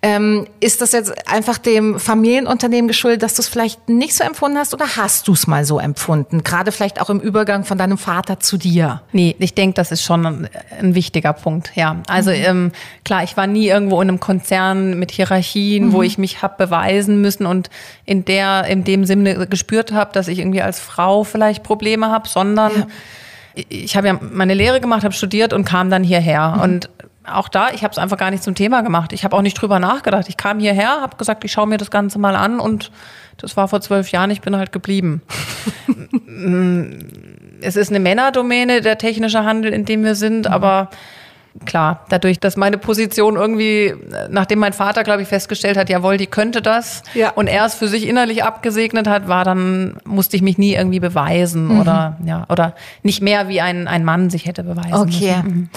Ähm, 0.02 0.46
ist 0.60 0.82
das 0.82 0.92
jetzt 0.92 1.28
einfach 1.28 1.58
dem 1.58 1.98
Familienunternehmen 1.98 2.86
geschuldet, 2.86 3.22
dass 3.22 3.34
du 3.34 3.42
es 3.42 3.48
vielleicht 3.48 3.88
nicht 3.88 4.14
so 4.14 4.22
empfunden 4.22 4.56
hast 4.56 4.72
oder 4.72 4.96
hast 4.96 5.26
du 5.26 5.32
es 5.32 5.46
mal 5.46 5.64
so 5.64 5.80
empfunden? 5.80 6.44
Gerade 6.44 6.70
vielleicht 6.70 7.00
auch 7.00 7.10
im 7.10 7.18
Übergang 7.18 7.64
von 7.64 7.76
deinem 7.76 7.98
Vater 7.98 8.38
zu 8.38 8.56
dir? 8.56 9.02
Nee, 9.12 9.34
ich 9.38 9.54
denke, 9.54 9.74
das 9.74 9.90
ist 9.90 10.02
schon 10.02 10.26
ein, 10.26 10.48
ein, 10.78 10.94
wichtiger 10.94 11.32
Punkt, 11.32 11.72
ja. 11.74 11.96
Also 12.08 12.30
mhm. 12.30 12.36
ähm, 12.36 12.72
klar, 13.04 13.24
ich 13.24 13.36
war 13.36 13.46
nie 13.46 13.66
irgendwo 13.66 14.00
in 14.00 14.08
einem 14.08 14.20
Konzern 14.20 14.98
mit 14.98 15.10
Hierarchien, 15.10 15.86
mhm. 15.86 15.92
wo 15.92 16.02
ich 16.02 16.18
mich 16.18 16.42
habe 16.42 16.54
beweisen 16.58 17.20
müssen 17.20 17.46
und 17.46 17.70
in 18.04 18.24
der, 18.24 18.66
in 18.66 18.84
dem 18.84 19.06
Sinne 19.06 19.46
gespürt 19.48 19.92
habe, 19.92 20.12
dass 20.12 20.28
ich 20.28 20.38
irgendwie 20.38 20.62
als 20.62 20.78
Frau 20.78 21.24
vielleicht 21.24 21.64
Probleme 21.64 22.10
habe, 22.10 22.28
sondern 22.28 22.75
ja. 22.78 23.64
ich 23.68 23.96
habe 23.96 24.06
ja 24.06 24.18
meine 24.20 24.54
Lehre 24.54 24.80
gemacht, 24.80 25.04
habe 25.04 25.14
studiert 25.14 25.52
und 25.52 25.64
kam 25.64 25.90
dann 25.90 26.04
hierher. 26.04 26.54
Mhm. 26.56 26.62
Und 26.62 26.90
auch 27.24 27.48
da, 27.48 27.70
ich 27.70 27.82
habe 27.82 27.92
es 27.92 27.98
einfach 27.98 28.16
gar 28.16 28.30
nicht 28.30 28.42
zum 28.42 28.54
Thema 28.54 28.82
gemacht. 28.82 29.12
Ich 29.12 29.24
habe 29.24 29.36
auch 29.36 29.42
nicht 29.42 29.60
drüber 29.60 29.78
nachgedacht. 29.78 30.28
Ich 30.28 30.36
kam 30.36 30.58
hierher, 30.58 31.00
habe 31.00 31.16
gesagt, 31.16 31.44
ich 31.44 31.52
schaue 31.52 31.66
mir 31.66 31.78
das 31.78 31.90
Ganze 31.90 32.18
mal 32.18 32.36
an 32.36 32.60
und 32.60 32.90
das 33.38 33.56
war 33.56 33.68
vor 33.68 33.80
zwölf 33.80 34.10
Jahren, 34.12 34.30
ich 34.30 34.40
bin 34.40 34.56
halt 34.56 34.72
geblieben. 34.72 35.22
es 37.60 37.76
ist 37.76 37.90
eine 37.90 38.00
Männerdomäne, 38.00 38.80
der 38.80 38.98
technische 38.98 39.44
Handel, 39.44 39.72
in 39.72 39.84
dem 39.84 40.04
wir 40.04 40.14
sind, 40.14 40.46
mhm. 40.46 40.52
aber 40.52 40.90
klar, 41.64 42.04
dadurch, 42.08 42.40
dass 42.40 42.56
meine 42.56 42.78
Position 42.78 43.36
irgendwie, 43.36 43.94
nachdem 44.28 44.58
mein 44.58 44.72
Vater, 44.72 45.04
glaube 45.04 45.22
ich, 45.22 45.28
festgestellt 45.28 45.76
hat, 45.76 45.88
jawohl, 45.88 46.16
die 46.16 46.26
könnte 46.26 46.60
das 46.60 47.02
ja. 47.14 47.30
und 47.30 47.46
er 47.46 47.64
es 47.64 47.74
für 47.74 47.88
sich 47.88 48.06
innerlich 48.06 48.44
abgesegnet 48.44 49.06
hat, 49.08 49.28
war 49.28 49.44
dann, 49.44 49.98
musste 50.04 50.36
ich 50.36 50.42
mich 50.42 50.58
nie 50.58 50.74
irgendwie 50.74 51.00
beweisen 51.00 51.68
mhm. 51.68 51.80
oder, 51.80 52.18
ja, 52.24 52.46
oder 52.48 52.74
nicht 53.02 53.22
mehr 53.22 53.48
wie 53.48 53.60
ein, 53.60 53.88
ein 53.88 54.04
Mann 54.04 54.28
sich 54.30 54.46
hätte 54.46 54.64
beweisen 54.64 54.94
Okay. 54.94 55.36
Mhm. 55.42 55.68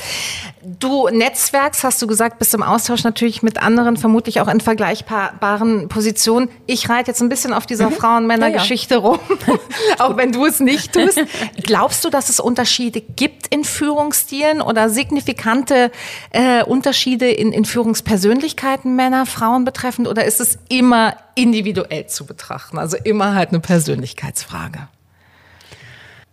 Du 0.61 1.07
netzwerkst, 1.09 1.83
hast 1.83 2.01
du 2.01 2.07
gesagt, 2.07 2.39
bist 2.39 2.53
im 2.53 2.63
Austausch 2.63 3.03
natürlich 3.03 3.43
mit 3.43 3.61
anderen, 3.61 3.95
vermutlich 3.95 4.41
auch 4.41 4.47
in 4.47 4.59
vergleichbaren 4.59 5.87
Positionen. 5.87 6.49
Ich 6.65 6.89
reite 6.89 7.11
jetzt 7.11 7.21
ein 7.21 7.29
bisschen 7.29 7.53
auf 7.53 7.65
dieser 7.65 7.89
mhm. 7.89 7.93
Frauen-Männer-Geschichte 7.93 8.95
ja, 8.95 9.01
ja. 9.01 9.07
rum, 9.07 9.19
auch 9.99 10.17
wenn 10.17 10.31
du 10.31 10.45
es 10.45 10.59
nicht 10.59 10.93
tust. 10.93 11.19
Glaubst 11.63 12.03
du, 12.03 12.09
dass 12.09 12.29
es 12.29 12.39
Unterschiede 12.39 13.01
gibt 13.01 13.47
in 13.47 13.63
Führungsstilen 13.63 14.61
oder 14.61 14.89
signifikant 14.89 15.68
markante 15.69 15.91
äh, 16.31 16.63
Unterschiede 16.63 17.29
in, 17.29 17.51
in 17.51 17.65
Führungspersönlichkeiten 17.65 18.95
Männer, 18.95 19.25
Frauen 19.25 19.65
betreffend 19.65 20.07
oder 20.07 20.25
ist 20.25 20.39
es 20.39 20.59
immer 20.69 21.15
individuell 21.35 22.07
zu 22.07 22.25
betrachten? 22.25 22.77
Also 22.77 22.97
immer 22.97 23.35
halt 23.35 23.49
eine 23.49 23.59
Persönlichkeitsfrage. 23.59 24.87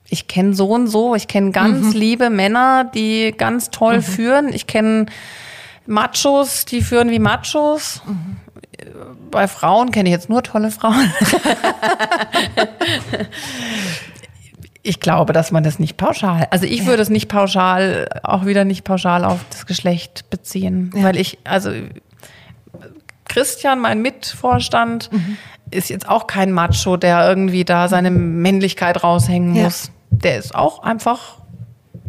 Ich 0.09 0.29
kenne 0.29 0.55
so 0.55 0.69
und 0.69 0.87
so, 0.87 1.17
ich 1.17 1.27
kenne 1.27 1.51
ganz 1.51 1.95
mhm. 1.95 2.01
liebe 2.01 2.31
Männer, 2.31 2.85
die 2.85 3.35
ganz 3.37 3.71
toll 3.71 3.99
mhm. 3.99 4.03
führen. 4.03 4.53
Ich 4.53 4.67
kenne 4.67 5.07
Machos, 5.87 6.65
die 6.65 6.83
führen 6.83 7.11
wie 7.11 7.19
Machos. 7.19 8.03
Mhm. 8.07 8.37
Bei 9.31 9.49
Frauen 9.49 9.91
kenne 9.91 10.09
ich 10.09 10.13
jetzt 10.13 10.29
nur 10.29 10.43
tolle 10.43 10.71
Frauen. 10.71 11.13
Ich 14.87 15.01
glaube, 15.01 15.33
dass 15.33 15.51
man 15.51 15.65
das 15.65 15.81
nicht 15.81 15.97
pauschal, 15.97 16.47
also 16.51 16.65
ich 16.65 16.81
ja. 16.81 16.87
würde 16.87 17.03
es 17.03 17.11
nicht 17.11 17.29
pauschal, 17.29 18.09
auch 18.23 18.47
wieder 18.47 18.65
nicht 18.65 18.85
pauschal 18.85 19.25
auf 19.25 19.41
das 19.51 19.67
Geschlecht 19.67 20.31
beziehen, 20.31 20.93
ja. 20.95 21.03
weil 21.03 21.17
ich, 21.17 21.39
also 21.43 21.71
Christian, 23.25 23.81
mein 23.81 24.01
Mitvorstand, 24.01 25.11
mhm. 25.13 25.37
ist 25.71 25.91
jetzt 25.91 26.09
auch 26.09 26.27
kein 26.27 26.53
Macho, 26.53 26.97
der 26.97 27.29
irgendwie 27.29 27.65
da 27.65 27.89
seine 27.89 28.11
Männlichkeit 28.11 29.03
raushängen 29.03 29.55
ja. 29.57 29.65
muss. 29.65 29.91
Der 30.11 30.39
ist 30.39 30.55
auch 30.55 30.83
einfach, 30.83 31.39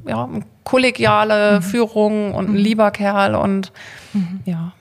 ja, 0.08 0.26
eine 0.26 0.44
kollegiale 0.64 1.60
mhm. 1.60 1.64
Führung 1.64 2.36
und 2.36 2.50
ein 2.50 2.52
mhm. 2.52 2.58
lieber 2.58 2.92
Kerl 2.92 3.36
und 3.36 3.72
mhm. 4.14 4.42
ja. 4.46 4.72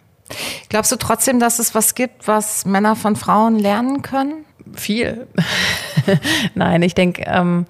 Glaubst 0.69 0.93
du 0.93 0.97
trotzdem, 0.97 1.41
dass 1.41 1.61
es 1.61 1.75
was 1.75 1.95
gibt, 1.95 2.27
was 2.29 2.67
Männer 2.67 2.97
von 2.97 3.17
Frauen 3.17 3.59
lernen 3.59 4.03
können? 4.03 4.46
Viel. 4.75 5.27
Nein, 6.55 6.83
ich 6.83 6.95
denke, 6.95 7.25
ähm, 7.27 7.67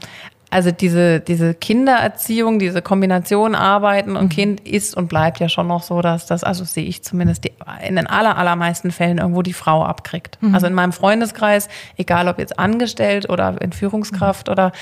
also 0.51 0.71
diese, 0.71 1.21
diese 1.21 1.55
Kindererziehung, 1.55 2.59
diese 2.59 2.81
Kombination 2.81 3.55
Arbeiten 3.55 4.17
und 4.17 4.25
mhm. 4.25 4.31
Kind 4.31 4.61
ist 4.61 4.97
und 4.97 5.09
bleibt 5.09 5.41
ja 5.41 5.49
schon 5.49 5.67
noch 5.67 5.83
so, 5.83 6.01
dass 6.01 6.27
das, 6.27 6.45
also 6.45 6.65
sehe 6.65 6.85
ich 6.85 7.03
zumindest 7.03 7.45
die, 7.45 7.53
in 7.87 7.97
den 7.97 8.07
aller, 8.07 8.39
allermeisten 8.39 8.93
Fällen 8.93 9.19
irgendwo 9.19 9.43
die 9.43 9.53
Frau 9.53 9.85
abkriegt. 9.85 10.39
Mhm. 10.41 10.55
Also 10.55 10.67
in 10.67 10.75
meinem 10.75 10.93
Freundeskreis, 10.93 11.69
egal 11.97 12.29
ob 12.29 12.39
jetzt 12.39 12.59
angestellt 12.59 13.29
oder 13.29 13.61
in 13.61 13.73
Führungskraft 13.73 14.47
mhm. 14.47 14.53
oder 14.53 14.73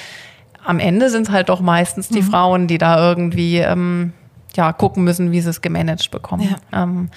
am 0.64 0.78
Ende 0.78 1.10
sind 1.10 1.28
es 1.28 1.30
halt 1.30 1.48
doch 1.48 1.60
meistens 1.60 2.08
die 2.08 2.22
mhm. 2.22 2.30
Frauen, 2.30 2.66
die 2.66 2.78
da 2.78 3.08
irgendwie 3.08 3.58
ähm, 3.58 4.12
ja, 4.56 4.72
gucken 4.72 5.04
müssen, 5.04 5.32
wie 5.32 5.40
sie 5.40 5.50
es 5.50 5.60
gemanagt 5.60 6.10
bekommen. 6.10 6.48
Ja. 6.72 6.82
Ähm, 6.82 7.10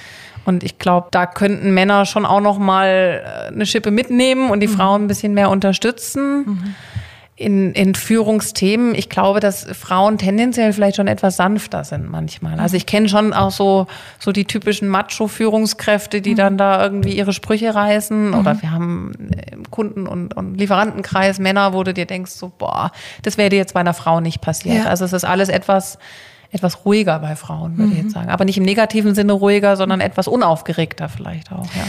und 0.45 0.63
ich 0.63 0.79
glaube, 0.79 1.07
da 1.11 1.25
könnten 1.25 1.73
Männer 1.73 2.05
schon 2.05 2.25
auch 2.25 2.41
noch 2.41 2.57
mal 2.57 3.23
äh, 3.23 3.53
eine 3.53 3.65
Schippe 3.65 3.91
mitnehmen 3.91 4.49
und 4.49 4.61
die 4.61 4.67
mhm. 4.67 4.73
Frauen 4.73 5.03
ein 5.03 5.07
bisschen 5.07 5.33
mehr 5.33 5.49
unterstützen. 5.49 6.45
Mhm 6.45 6.75
in, 7.39 7.71
in 7.73 7.93
Führungsthemen, 7.93 8.95
ich 8.95 9.09
glaube, 9.09 9.39
dass 9.39 9.63
Frauen 9.63 10.17
tendenziell 10.17 10.73
vielleicht 10.73 10.95
schon 10.95 11.07
etwas 11.07 11.37
sanfter 11.37 11.83
sind 11.83 12.09
manchmal. 12.09 12.59
Also 12.59 12.75
ich 12.75 12.87
kenne 12.87 13.07
schon 13.09 13.31
auch 13.31 13.51
so, 13.51 13.85
so 14.17 14.31
die 14.31 14.45
typischen 14.45 14.87
Macho-Führungskräfte, 14.87 16.21
die 16.21 16.31
mhm. 16.31 16.35
dann 16.35 16.57
da 16.57 16.83
irgendwie 16.83 17.15
ihre 17.15 17.33
Sprüche 17.33 17.75
reißen. 17.75 18.29
Mhm. 18.29 18.33
Oder 18.33 18.59
wir 18.63 18.71
haben 18.71 19.11
im 19.51 19.69
Kunden- 19.69 20.07
und, 20.07 20.35
und 20.35 20.55
Lieferantenkreis 20.55 21.37
Männer, 21.37 21.73
wo 21.73 21.83
du 21.83 21.93
dir 21.93 22.07
denkst, 22.07 22.31
so, 22.31 22.51
boah, 22.57 22.91
das 23.21 23.37
wäre 23.37 23.49
dir 23.49 23.57
jetzt 23.57 23.75
bei 23.75 23.81
einer 23.81 23.93
Frau 23.93 24.19
nicht 24.19 24.41
passiert. 24.41 24.85
Ja. 24.85 24.85
Also 24.85 25.05
es 25.05 25.13
ist 25.13 25.23
alles 25.23 25.49
etwas, 25.49 25.99
etwas 26.51 26.85
ruhiger 26.85 27.19
bei 27.19 27.35
Frauen, 27.35 27.77
würde 27.77 27.91
mhm. 27.91 27.97
ich 27.97 28.03
jetzt 28.03 28.13
sagen. 28.13 28.29
Aber 28.29 28.45
nicht 28.45 28.57
im 28.57 28.63
negativen 28.63 29.15
Sinne 29.15 29.33
ruhiger, 29.33 29.75
sondern 29.75 30.01
etwas 30.01 30.27
unaufgeregter 30.27 31.09
vielleicht 31.09 31.51
auch. 31.51 31.65
Ja. 31.75 31.83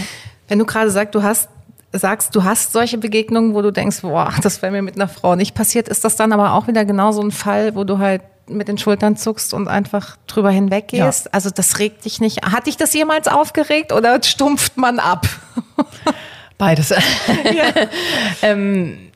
Wenn 0.49 0.59
du 0.59 0.65
gerade 0.65 0.91
sagst, 0.91 1.15
du 1.15 1.23
hast 1.23 1.49
sagst, 1.93 2.37
du 2.37 2.45
hast 2.45 2.73
solche 2.73 2.99
Begegnungen, 2.99 3.55
wo 3.55 3.63
du 3.63 3.73
denkst, 3.73 4.03
boah, 4.03 4.33
das 4.43 4.61
wäre 4.61 4.73
mir 4.73 4.83
mit 4.83 4.97
einer 4.97 5.09
Frau 5.09 5.37
nicht 5.37 5.55
passiert, 5.55 5.89
ist 5.89 6.05
das 6.05 6.17
dann 6.17 6.33
aber 6.33 6.53
auch 6.53 6.67
wieder 6.67 6.85
genau 6.85 7.13
so 7.13 7.23
ein 7.23 7.31
Fall, 7.31 7.75
wo 7.75 7.85
du 7.85 7.99
halt 7.99 8.23
mit 8.47 8.69
den 8.69 8.79
Schultern 8.79 9.17
zuckst 9.17 9.55
und 9.55 9.69
einfach 9.69 10.17
drüber 10.27 10.51
hinweggehst? 10.51 11.27
Ja. 11.27 11.31
Also 11.33 11.51
das 11.51 11.79
regt 11.79 12.05
dich 12.05 12.21
nicht. 12.21 12.45
Hat 12.45 12.67
dich 12.67 12.77
das 12.77 12.93
jemals 12.93 13.29
aufgeregt 13.29 13.93
oder 13.93 14.23
stumpft 14.23 14.77
man 14.77 14.99
ab? 14.99 15.27
Beides. 16.59 16.93
Ja. 17.45 17.73
ähm, 18.43 19.08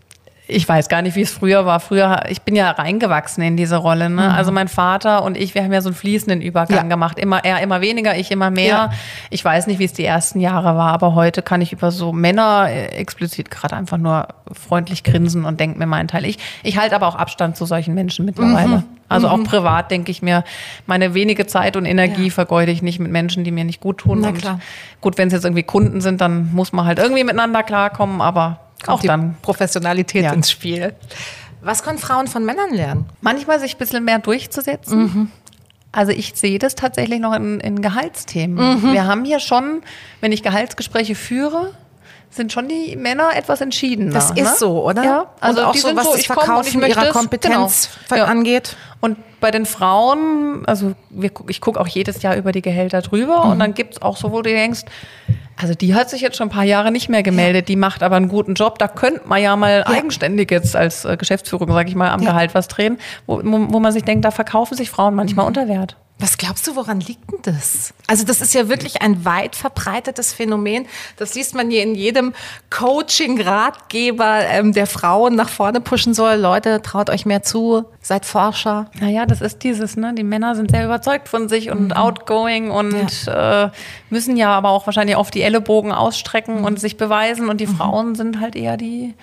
ich 0.53 0.69
weiß 0.69 0.89
gar 0.89 1.03
nicht, 1.03 1.17
wie 1.17 1.23
es 1.23 1.33
früher 1.33 1.67
war. 1.67 1.81
Früher, 1.81 2.23
ich 2.29 2.43
bin 2.43 2.55
ja 2.55 2.71
reingewachsen 2.71 3.43
in 3.43 3.57
diese 3.57 3.77
Rolle. 3.77 4.11
Ne? 4.11 4.23
Mhm. 4.23 4.31
Also 4.31 4.53
mein 4.53 4.69
Vater 4.69 5.25
und 5.25 5.37
ich, 5.37 5.55
wir 5.55 5.65
haben 5.65 5.73
ja 5.73 5.81
so 5.81 5.89
einen 5.89 5.97
fließenden 5.97 6.41
Übergang 6.41 6.77
ja. 6.77 6.83
gemacht. 6.83 7.19
Immer 7.19 7.45
er, 7.45 7.61
immer 7.61 7.81
weniger, 7.81 8.17
ich 8.17 8.31
immer 8.31 8.51
mehr. 8.51 8.67
Ja. 8.67 8.91
Ich 9.31 9.45
weiß 9.45 9.67
nicht, 9.67 9.79
wie 9.79 9.85
es 9.85 9.93
die 9.93 10.05
ersten 10.05 10.41
Jahre 10.41 10.77
war, 10.77 10.93
aber 10.93 11.15
heute 11.15 11.43
kann 11.43 11.61
ich 11.61 11.73
über 11.73 11.91
so 11.91 12.13
Männer 12.13 12.69
äh, 12.69 12.87
explizit 12.89 13.51
gerade 13.51 13.77
einfach 13.77 13.99
nur 13.99 14.29
freundlich 14.53 15.03
grinsen 15.03 15.45
und 15.45 15.61
denke 15.61 15.79
mir 15.79 15.87
meinen 15.87 16.09
Teil. 16.09 16.25
Ich, 16.25 16.39
ich 16.63 16.79
halte 16.79 16.95
aber 16.95 17.09
auch 17.09 17.17
Abstand 17.17 17.57
zu 17.57 17.65
solchen 17.65 17.95
Menschen 17.95 18.25
mittlerweile. 18.25 18.79
Mhm. 18.79 18.85
Also 19.09 19.29
mhm. 19.29 19.35
auch 19.35 19.45
privat 19.45 19.91
denke 19.91 20.11
ich 20.11 20.23
mir, 20.23 20.45
meine 20.87 21.15
wenige 21.15 21.47
Zeit 21.47 21.77
und 21.77 21.85
Energie 21.85 22.27
ja. 22.27 22.31
vergeude 22.31 22.73
ich 22.73 22.83
nicht 22.83 22.99
mit 22.99 23.13
Menschen, 23.13 23.45
die 23.45 23.51
mir 23.51 23.65
nicht 23.65 23.81
gut 23.81 23.99
tun. 23.99 24.21
Na 24.23 24.33
klar. 24.33 24.61
Gut, 25.01 25.19
wenn 25.19 25.29
es 25.29 25.35
jetzt 25.35 25.45
irgendwie 25.45 25.63
Kunden 25.63 26.01
sind, 26.01 26.21
dann 26.21 26.51
muss 26.53 26.73
man 26.73 26.87
halt 26.87 26.99
irgendwie 26.99 27.25
miteinander 27.25 27.63
klarkommen, 27.63 28.21
aber 28.21 28.59
auch 28.89 29.01
die 29.01 29.07
dann 29.07 29.37
Professionalität 29.43 30.25
ja. 30.25 30.33
ins 30.33 30.51
Spiel. 30.51 30.95
Was 31.61 31.83
können 31.83 31.99
Frauen 31.99 32.27
von 32.27 32.45
Männern 32.45 32.75
lernen? 32.75 33.07
Manchmal 33.21 33.61
sich 33.61 33.77
ein 33.77 33.79
bisschen 33.79 34.05
mehr 34.05 34.19
durchzusetzen. 34.19 34.99
Mhm. 34.99 35.31
Also 35.93 36.11
ich 36.11 36.33
sehe 36.35 36.59
das 36.59 36.75
tatsächlich 36.75 37.21
noch 37.21 37.35
in, 37.35 37.61
in 37.61 37.83
Gehaltsthemen. 37.83 38.81
Mhm. 38.81 38.93
Wir 38.93 39.07
haben 39.07 39.25
hier 39.25 39.39
schon, 39.39 39.83
wenn 40.21 40.33
ich 40.33 40.43
Gehaltsgespräche 40.43 41.15
führe, 41.15 41.73
sind 42.31 42.51
schon 42.51 42.67
die 42.67 42.97
Männer 42.97 43.37
etwas 43.37 43.61
entschiedener. 43.61 44.13
Das 44.13 44.31
ist 44.31 44.37
ne? 44.37 44.55
so, 44.57 44.85
oder? 44.85 45.05
Ja, 45.05 45.27
also 45.41 45.61
und 45.61 45.67
auch 45.67 45.75
so, 45.75 45.95
was 45.95 46.05
so, 46.05 46.13
das 46.13 46.25
Verkaufen 46.25 46.83
ihrer 46.83 47.11
Kompetenz 47.11 47.91
genau. 48.09 48.25
angeht. 48.25 48.77
Und 49.01 49.19
bei 49.41 49.51
den 49.51 49.67
Frauen, 49.67 50.65
also 50.67 50.95
wir, 51.11 51.31
ich 51.49 51.61
gucke 51.61 51.79
auch 51.79 51.89
jedes 51.89 52.23
Jahr 52.23 52.37
über 52.37 52.53
die 52.53 52.63
Gehälter 52.63 53.03
drüber 53.03 53.45
mhm. 53.45 53.53
und 53.53 53.59
dann 53.59 53.75
gibt 53.75 53.95
es 53.95 54.03
auch 54.03 54.17
so, 54.17 54.33
wo 54.33 54.41
du 54.41 54.51
denkst, 54.51 54.83
also 55.57 55.75
die 55.75 55.95
hat 55.95 56.11
sich 56.11 56.21
jetzt 56.21 56.37
schon 56.37 56.49
ein 56.49 56.53
paar 56.53 56.65
Jahre 56.65 56.91
nicht 56.91 57.09
mehr 57.09 57.23
gemeldet, 57.23 57.69
die 57.69 57.77
macht 57.77 58.03
aber 58.03 58.17
einen 58.17 58.29
guten 58.29 58.55
Job. 58.55 58.79
Da 58.79 58.89
könnte 58.89 59.23
man 59.27 59.43
ja 59.43 59.55
mal 59.57 59.81
ja. 59.81 59.87
eigenständig 59.87 60.51
jetzt 60.51 60.75
als 60.75 61.05
äh, 61.05 61.17
Geschäftsführung, 61.17 61.71
sage 61.73 61.89
ich 61.89 61.95
mal, 61.95 62.11
am 62.11 62.23
ja. 62.23 62.31
Gehalt 62.31 62.55
was 62.55 62.69
drehen, 62.69 62.99
wo, 63.27 63.41
wo, 63.43 63.81
man 63.81 63.93
sich 63.93 64.05
denkt, 64.05 64.25
da 64.25 64.31
verkaufen 64.31 64.77
sich 64.77 64.91
Frauen 64.91 65.15
manchmal 65.15 65.45
mhm. 65.45 65.49
unter 65.49 65.69
Wert. 65.69 65.97
Was 66.23 66.39
glaubst 66.39 66.69
du, 66.69 66.77
woran 66.77 67.01
liegt 67.01 67.33
denn 67.33 67.41
das? 67.43 67.93
Also 68.07 68.25
das 68.25 68.41
ist 68.41 68.55
ja 68.55 68.69
wirklich 68.69 69.03
ein 69.03 69.25
weit 69.25 69.57
verbreitetes 69.57 70.33
Phänomen. 70.33 70.87
Das 71.17 71.35
liest 71.35 71.57
man 71.57 71.69
hier 71.69 71.83
in 71.83 71.97
jedem 71.97 72.33
Coaching-Ratgeber, 72.71 74.43
ähm, 74.49 74.73
der 74.73 74.87
Frauen 74.87 75.35
nach 75.35 75.49
vorne 75.49 75.81
pushen 75.81 76.15
soll. 76.15 76.37
Leute, 76.37 76.81
traut 76.81 77.11
euch 77.11 77.27
mehr 77.27 77.43
zu, 77.43 77.87
seid 78.01 78.25
Forscher. 78.25 78.89
Naja, 79.01 79.27
das 79.27 79.41
ist 79.41 79.65
dieses, 79.65 79.97
ne? 79.97 80.15
Die 80.15 80.23
Männer 80.23 80.55
sind 80.55 80.71
sehr 80.71 80.85
überzeugt 80.85 81.29
von 81.29 81.49
sich 81.49 81.73
und 81.73 81.87
mhm. 81.87 81.93
outgoing 81.93 82.71
und 82.71 83.27
ja. 83.27 83.65
äh, 83.65 83.71
müssen 84.09 84.37
ja 84.37 84.51
aber 84.51 84.69
auch 84.69 84.87
wahrscheinlich 84.87 85.17
auf 85.17 85.33
die 85.33 85.43
Ellenbogen 85.43 85.91
ausstrecken 85.91 86.61
mhm. 86.61 86.67
und 86.67 86.79
sich 86.79 86.97
beweisen. 86.97 87.49
Und 87.49 87.61
die 87.61 87.67
mhm. 87.67 87.77
Frauen 87.77 88.15
sind 88.15 88.39
halt 88.39 88.55
eher 88.55 88.77
die, 88.77 89.15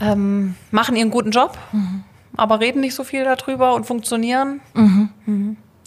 ähm, 0.00 0.56
machen 0.72 0.96
ihren 0.96 1.10
guten 1.10 1.30
Job, 1.30 1.56
mhm. 1.70 2.02
aber 2.36 2.58
reden 2.58 2.80
nicht 2.80 2.96
so 2.96 3.04
viel 3.04 3.22
darüber 3.22 3.74
und 3.74 3.86
funktionieren. 3.86 4.60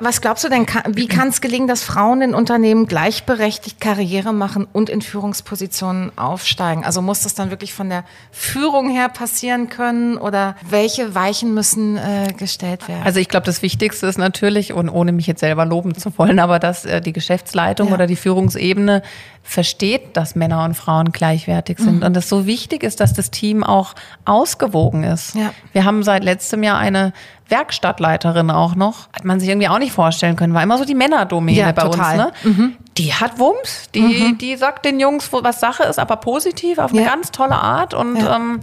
Was 0.00 0.20
glaubst 0.20 0.44
du 0.44 0.48
denn, 0.48 0.66
wie 0.88 1.06
kann 1.06 1.28
es 1.28 1.40
gelingen, 1.40 1.68
dass 1.68 1.82
Frauen 1.82 2.22
in 2.22 2.34
Unternehmen 2.34 2.86
gleichberechtigt 2.86 3.80
Karriere 3.80 4.32
machen 4.32 4.66
und 4.72 4.88
in 4.88 5.02
Führungspositionen 5.02 6.16
aufsteigen? 6.16 6.84
Also 6.84 7.02
muss 7.02 7.22
das 7.22 7.34
dann 7.34 7.50
wirklich 7.50 7.72
von 7.74 7.88
der 7.88 8.04
Führung 8.30 8.90
her 8.90 9.08
passieren 9.08 9.68
können 9.68 10.16
oder 10.16 10.56
welche 10.68 11.14
Weichen 11.14 11.54
müssen 11.54 11.96
äh, 11.96 12.32
gestellt 12.36 12.88
werden? 12.88 13.02
Also 13.04 13.20
ich 13.20 13.28
glaube, 13.28 13.46
das 13.46 13.62
Wichtigste 13.62 14.06
ist 14.06 14.18
natürlich, 14.18 14.72
und 14.72 14.88
ohne 14.88 15.12
mich 15.12 15.26
jetzt 15.26 15.40
selber 15.40 15.64
loben 15.64 15.94
zu 15.94 16.16
wollen, 16.18 16.38
aber 16.38 16.58
dass 16.58 16.84
äh, 16.84 17.00
die 17.00 17.12
Geschäftsleitung 17.12 17.88
ja. 17.88 17.94
oder 17.94 18.06
die 18.06 18.16
Führungsebene 18.16 19.02
versteht, 19.48 20.14
dass 20.14 20.34
Männer 20.34 20.64
und 20.64 20.74
Frauen 20.74 21.10
gleichwertig 21.10 21.78
sind 21.78 22.00
mhm. 22.00 22.02
und 22.02 22.16
es 22.18 22.28
so 22.28 22.44
wichtig 22.44 22.82
ist, 22.82 23.00
dass 23.00 23.14
das 23.14 23.30
Team 23.30 23.64
auch 23.64 23.94
ausgewogen 24.26 25.04
ist. 25.04 25.34
Ja. 25.34 25.54
Wir 25.72 25.86
haben 25.86 26.02
seit 26.02 26.22
letztem 26.22 26.62
Jahr 26.62 26.76
eine 26.76 27.14
Werkstattleiterin 27.48 28.50
auch 28.50 28.74
noch. 28.74 29.08
Hat 29.12 29.24
man 29.24 29.40
sich 29.40 29.48
irgendwie 29.48 29.68
auch 29.68 29.77
nicht 29.78 29.92
vorstellen 29.92 30.36
können. 30.36 30.54
War 30.54 30.62
immer 30.62 30.78
so 30.78 30.84
die 30.84 30.94
Männerdomäne 30.94 31.58
ja, 31.58 31.72
bei 31.72 31.82
total. 31.82 32.20
uns. 32.20 32.44
Ne? 32.44 32.50
Mhm. 32.50 32.76
Die 32.96 33.14
hat 33.14 33.38
Wumms. 33.38 33.90
Die, 33.94 34.00
mhm. 34.00 34.38
die 34.38 34.56
sagt 34.56 34.84
den 34.84 35.00
Jungs, 35.00 35.30
was 35.32 35.60
Sache 35.60 35.84
ist, 35.84 35.98
aber 35.98 36.16
positiv, 36.16 36.78
auf 36.78 36.92
eine 36.92 37.02
ja. 37.02 37.08
ganz 37.08 37.30
tolle 37.30 37.56
Art. 37.56 37.94
Und 37.94 38.18
ähm, 38.18 38.60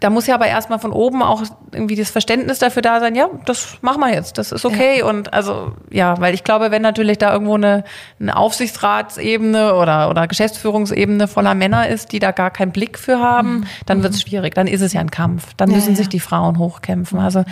da 0.00 0.10
muss 0.10 0.28
ja 0.28 0.36
aber 0.36 0.46
erstmal 0.46 0.78
von 0.78 0.92
oben 0.92 1.22
auch 1.22 1.42
irgendwie 1.72 1.96
das 1.96 2.10
Verständnis 2.10 2.60
dafür 2.60 2.82
da 2.82 3.00
sein, 3.00 3.16
ja, 3.16 3.28
das 3.46 3.78
machen 3.80 4.00
wir 4.00 4.14
jetzt, 4.14 4.38
das 4.38 4.52
ist 4.52 4.64
okay. 4.64 5.00
Ja. 5.00 5.06
Und 5.06 5.32
also, 5.32 5.72
ja, 5.90 6.20
weil 6.20 6.34
ich 6.34 6.44
glaube, 6.44 6.70
wenn 6.70 6.82
natürlich 6.82 7.18
da 7.18 7.32
irgendwo 7.32 7.54
eine, 7.54 7.82
eine 8.20 8.36
Aufsichtsratsebene 8.36 9.74
oder, 9.74 10.08
oder 10.08 10.28
Geschäftsführungsebene 10.28 11.26
voller 11.26 11.54
Männer 11.54 11.88
ist, 11.88 12.12
die 12.12 12.20
da 12.20 12.30
gar 12.30 12.50
keinen 12.50 12.70
Blick 12.70 12.96
für 12.98 13.18
haben, 13.18 13.60
mhm. 13.60 13.66
dann 13.86 14.02
wird 14.04 14.14
es 14.14 14.22
schwierig. 14.22 14.54
Dann 14.54 14.68
ist 14.68 14.82
es 14.82 14.92
ja 14.92 15.00
ein 15.00 15.10
Kampf. 15.10 15.54
Dann 15.56 15.70
müssen 15.70 15.90
ja, 15.90 15.96
sich 15.96 16.08
die 16.08 16.20
Frauen 16.20 16.58
hochkämpfen. 16.58 17.18
Also 17.18 17.44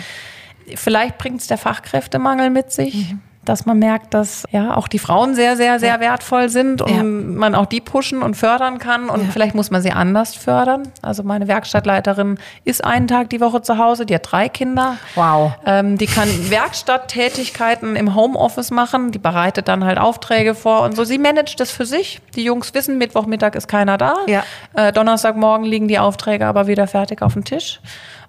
vielleicht 0.75 1.17
bringt 1.17 1.41
es 1.41 1.47
der 1.47 1.57
Fachkräftemangel 1.57 2.49
mit 2.49 2.71
sich. 2.71 3.11
Mhm 3.11 3.21
dass 3.47 3.65
man 3.65 3.79
merkt, 3.79 4.13
dass 4.13 4.43
ja 4.51 4.75
auch 4.75 4.87
die 4.87 4.99
Frauen 4.99 5.33
sehr, 5.33 5.55
sehr, 5.55 5.79
sehr 5.79 5.95
ja. 5.95 5.99
wertvoll 5.99 6.49
sind 6.49 6.81
und 6.81 6.95
ja. 6.95 7.03
man 7.03 7.55
auch 7.55 7.65
die 7.65 7.79
pushen 7.79 8.21
und 8.21 8.35
fördern 8.35 8.77
kann. 8.77 9.09
Und 9.09 9.21
ja. 9.21 9.27
vielleicht 9.31 9.55
muss 9.55 9.71
man 9.71 9.81
sie 9.81 9.91
anders 9.91 10.35
fördern. 10.35 10.83
Also 11.01 11.23
meine 11.23 11.47
Werkstattleiterin 11.47 12.37
ist 12.65 12.83
einen 12.83 13.07
Tag 13.07 13.29
die 13.29 13.39
Woche 13.39 13.61
zu 13.61 13.77
Hause, 13.77 14.05
die 14.05 14.15
hat 14.15 14.29
drei 14.29 14.49
Kinder. 14.49 14.97
Wow. 15.15 15.53
Ähm, 15.65 15.97
die 15.97 16.07
kann 16.07 16.27
Werkstatttätigkeiten 16.49 17.95
im 17.95 18.15
Homeoffice 18.15 18.71
machen, 18.71 19.11
die 19.11 19.19
bereitet 19.19 19.67
dann 19.67 19.85
halt 19.85 19.97
Aufträge 19.97 20.53
vor 20.53 20.81
und 20.81 20.95
so. 20.95 21.05
Sie 21.05 21.17
managt 21.17 21.59
das 21.59 21.71
für 21.71 21.85
sich. 21.85 22.19
Die 22.35 22.43
Jungs 22.43 22.73
wissen, 22.73 22.97
Mittwochmittag 22.97 23.55
ist 23.55 23.67
keiner 23.67 23.97
da. 23.97 24.15
Ja. 24.27 24.43
Äh, 24.73 24.91
Donnerstagmorgen 24.91 25.65
liegen 25.65 25.87
die 25.87 25.99
Aufträge 25.99 26.45
aber 26.45 26.67
wieder 26.67 26.87
fertig 26.87 27.21
auf 27.21 27.33
dem 27.33 27.45
Tisch. 27.45 27.79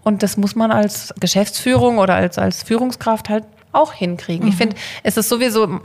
Und 0.03 0.23
das 0.23 0.37
muss 0.37 0.55
man 0.55 0.71
als 0.71 1.13
Geschäftsführung 1.21 1.99
oder 1.99 2.15
als, 2.15 2.39
als 2.39 2.63
Führungskraft 2.63 3.29
halt 3.29 3.45
auch 3.73 3.93
hinkriegen. 3.93 4.47
Mhm. 4.47 4.51
Ich 4.51 4.57
finde, 4.57 4.77
es 5.03 5.17
ist 5.17 5.29
sowieso 5.29 5.81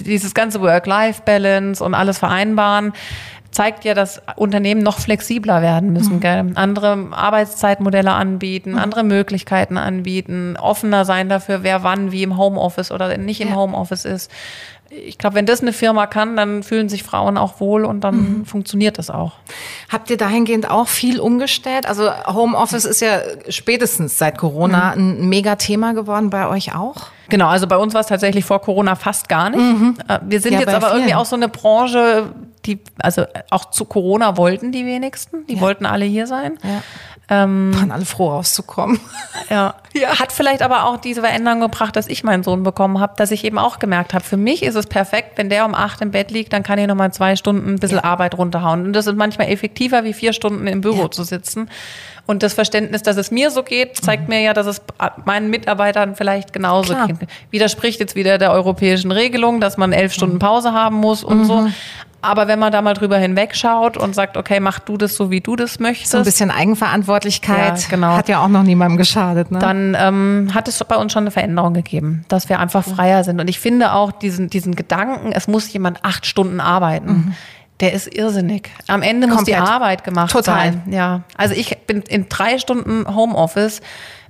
dieses 0.00 0.34
ganze 0.34 0.60
Work-Life-Balance 0.60 1.82
und 1.82 1.94
alles 1.94 2.18
vereinbaren 2.18 2.92
zeigt 3.56 3.86
ja, 3.86 3.94
dass 3.94 4.20
Unternehmen 4.36 4.82
noch 4.82 4.98
flexibler 4.98 5.62
werden 5.62 5.90
müssen, 5.90 6.18
mhm. 6.18 6.52
andere 6.56 7.08
Arbeitszeitmodelle 7.10 8.12
anbieten, 8.12 8.72
mhm. 8.72 8.78
andere 8.78 9.02
Möglichkeiten 9.02 9.78
anbieten, 9.78 10.58
offener 10.60 11.06
sein 11.06 11.30
dafür, 11.30 11.62
wer 11.62 11.82
wann 11.82 12.12
wie 12.12 12.22
im 12.22 12.36
Homeoffice 12.36 12.92
oder 12.92 13.16
nicht 13.16 13.40
im 13.40 13.48
ja. 13.48 13.54
Homeoffice 13.54 14.04
ist 14.04 14.30
ich 14.88 15.18
glaube, 15.18 15.34
wenn 15.34 15.46
das 15.46 15.62
eine 15.62 15.72
Firma 15.72 16.06
kann, 16.06 16.36
dann 16.36 16.62
fühlen 16.62 16.88
sich 16.88 17.02
Frauen 17.02 17.36
auch 17.36 17.60
wohl 17.60 17.84
und 17.84 18.02
dann 18.02 18.38
mhm. 18.38 18.46
funktioniert 18.46 18.98
das 18.98 19.10
auch. 19.10 19.32
Habt 19.90 20.10
ihr 20.10 20.16
dahingehend 20.16 20.70
auch 20.70 20.86
viel 20.86 21.18
umgestellt? 21.18 21.86
Also 21.86 22.08
Homeoffice 22.26 22.84
ist 22.84 23.00
ja 23.00 23.18
spätestens 23.48 24.16
seit 24.16 24.38
Corona 24.38 24.94
mhm. 24.94 25.22
ein 25.22 25.28
Mega-Thema 25.28 25.92
geworden, 25.94 26.30
bei 26.30 26.48
euch 26.48 26.74
auch? 26.74 27.08
Genau, 27.28 27.48
also 27.48 27.66
bei 27.66 27.76
uns 27.76 27.94
war 27.94 28.02
es 28.02 28.06
tatsächlich 28.06 28.44
vor 28.44 28.60
Corona 28.60 28.94
fast 28.94 29.28
gar 29.28 29.50
nicht. 29.50 29.60
Mhm. 29.60 29.98
Äh, 30.06 30.20
wir 30.22 30.40
sind 30.40 30.52
ja, 30.52 30.60
jetzt 30.60 30.72
aber 30.72 30.88
vielen. 30.88 31.00
irgendwie 31.00 31.14
auch 31.16 31.26
so 31.26 31.34
eine 31.34 31.48
Branche, 31.48 32.30
die, 32.66 32.80
also 32.98 33.24
auch 33.50 33.70
zu 33.70 33.84
Corona 33.84 34.36
wollten 34.36 34.72
die 34.72 34.84
wenigsten, 34.84 35.46
die 35.46 35.54
ja. 35.54 35.60
wollten 35.60 35.86
alle 35.86 36.04
hier 36.04 36.26
sein. 36.26 36.58
Ja. 36.62 36.82
Ähm, 37.28 37.74
Waren 37.74 37.90
alle 37.90 38.04
froh 38.04 38.30
rauszukommen. 38.30 39.00
Ja. 39.50 39.74
ja. 39.94 40.18
Hat 40.18 40.32
vielleicht 40.32 40.62
aber 40.62 40.86
auch 40.86 40.96
diese 40.96 41.20
Veränderung 41.20 41.60
gebracht, 41.60 41.94
dass 41.94 42.08
ich 42.08 42.24
meinen 42.24 42.42
Sohn 42.42 42.64
bekommen 42.64 42.98
habe, 42.98 43.14
dass 43.16 43.30
ich 43.30 43.44
eben 43.44 43.58
auch 43.58 43.78
gemerkt 43.78 44.12
habe, 44.12 44.24
für 44.24 44.36
mich 44.36 44.62
ist 44.62 44.74
es 44.74 44.86
perfekt, 44.86 45.36
wenn 45.36 45.50
der 45.50 45.64
um 45.66 45.74
acht 45.74 46.00
im 46.00 46.10
Bett 46.10 46.32
liegt, 46.32 46.52
dann 46.52 46.62
kann 46.64 46.78
ich 46.78 46.86
nochmal 46.86 47.12
zwei 47.12 47.36
Stunden 47.36 47.74
ein 47.74 47.78
bisschen 47.78 47.98
ja. 47.98 48.04
Arbeit 48.04 48.36
runterhauen. 48.36 48.86
Und 48.86 48.92
das 48.92 49.06
ist 49.06 49.16
manchmal 49.16 49.48
effektiver, 49.48 50.02
wie 50.02 50.14
vier 50.14 50.32
Stunden 50.32 50.66
im 50.66 50.80
Büro 50.80 51.02
ja. 51.02 51.10
zu 51.10 51.22
sitzen. 51.22 51.68
Und 52.26 52.42
das 52.42 52.54
Verständnis, 52.54 53.02
dass 53.02 53.16
es 53.16 53.30
mir 53.30 53.50
so 53.52 53.62
geht, 53.62 53.96
zeigt 53.98 54.24
mhm. 54.24 54.34
mir 54.34 54.40
ja, 54.40 54.52
dass 54.52 54.66
es 54.66 54.82
meinen 55.24 55.48
Mitarbeitern 55.48 56.16
vielleicht 56.16 56.52
genauso 56.52 56.94
Klar. 56.94 57.06
geht. 57.06 57.28
Widerspricht 57.50 58.00
jetzt 58.00 58.16
wieder 58.16 58.38
der 58.38 58.50
europäischen 58.50 59.12
Regelung, 59.12 59.60
dass 59.60 59.76
man 59.76 59.92
elf 59.92 60.12
Stunden 60.12 60.36
mhm. 60.36 60.40
Pause 60.40 60.72
haben 60.72 60.96
muss 60.96 61.22
und 61.22 61.40
mhm. 61.40 61.44
so. 61.44 61.68
Aber 62.26 62.48
wenn 62.48 62.58
man 62.58 62.72
da 62.72 62.82
mal 62.82 62.94
drüber 62.94 63.18
hinwegschaut 63.18 63.96
und 63.96 64.14
sagt, 64.14 64.36
okay, 64.36 64.58
mach 64.60 64.78
du 64.80 64.96
das 64.96 65.14
so, 65.14 65.30
wie 65.30 65.40
du 65.40 65.54
das 65.54 65.78
möchtest. 65.78 66.10
So 66.10 66.18
ein 66.18 66.24
bisschen 66.24 66.50
Eigenverantwortlichkeit 66.50 67.80
ja, 67.80 67.88
genau. 67.88 68.16
hat 68.16 68.28
ja 68.28 68.42
auch 68.42 68.48
noch 68.48 68.64
niemandem 68.64 68.96
geschadet. 68.96 69.50
Ne? 69.50 69.58
Dann 69.58 69.96
ähm, 69.98 70.50
hat 70.52 70.68
es 70.68 70.82
bei 70.84 70.96
uns 70.96 71.12
schon 71.12 71.22
eine 71.22 71.30
Veränderung 71.30 71.74
gegeben, 71.74 72.24
dass 72.28 72.48
wir 72.48 72.58
einfach 72.58 72.84
freier 72.84 73.22
sind. 73.24 73.40
Und 73.40 73.48
ich 73.48 73.60
finde 73.60 73.92
auch 73.92 74.12
diesen, 74.12 74.50
diesen 74.50 74.74
Gedanken, 74.74 75.32
es 75.32 75.46
muss 75.46 75.72
jemand 75.72 76.04
acht 76.04 76.26
Stunden 76.26 76.60
arbeiten. 76.60 77.06
Mhm. 77.06 77.34
Der 77.80 77.92
ist 77.92 78.14
irrsinnig. 78.14 78.70
Am 78.86 79.02
Ende 79.02 79.28
Komplett. 79.28 79.58
muss 79.58 79.66
die 79.66 79.72
Arbeit 79.72 80.02
gemacht 80.02 80.32
Total. 80.32 80.72
sein. 80.72 80.82
Ja. 80.90 81.24
Also 81.36 81.54
ich 81.54 81.76
bin 81.86 82.00
in 82.02 82.28
drei 82.28 82.58
Stunden 82.58 83.14
Homeoffice 83.14 83.82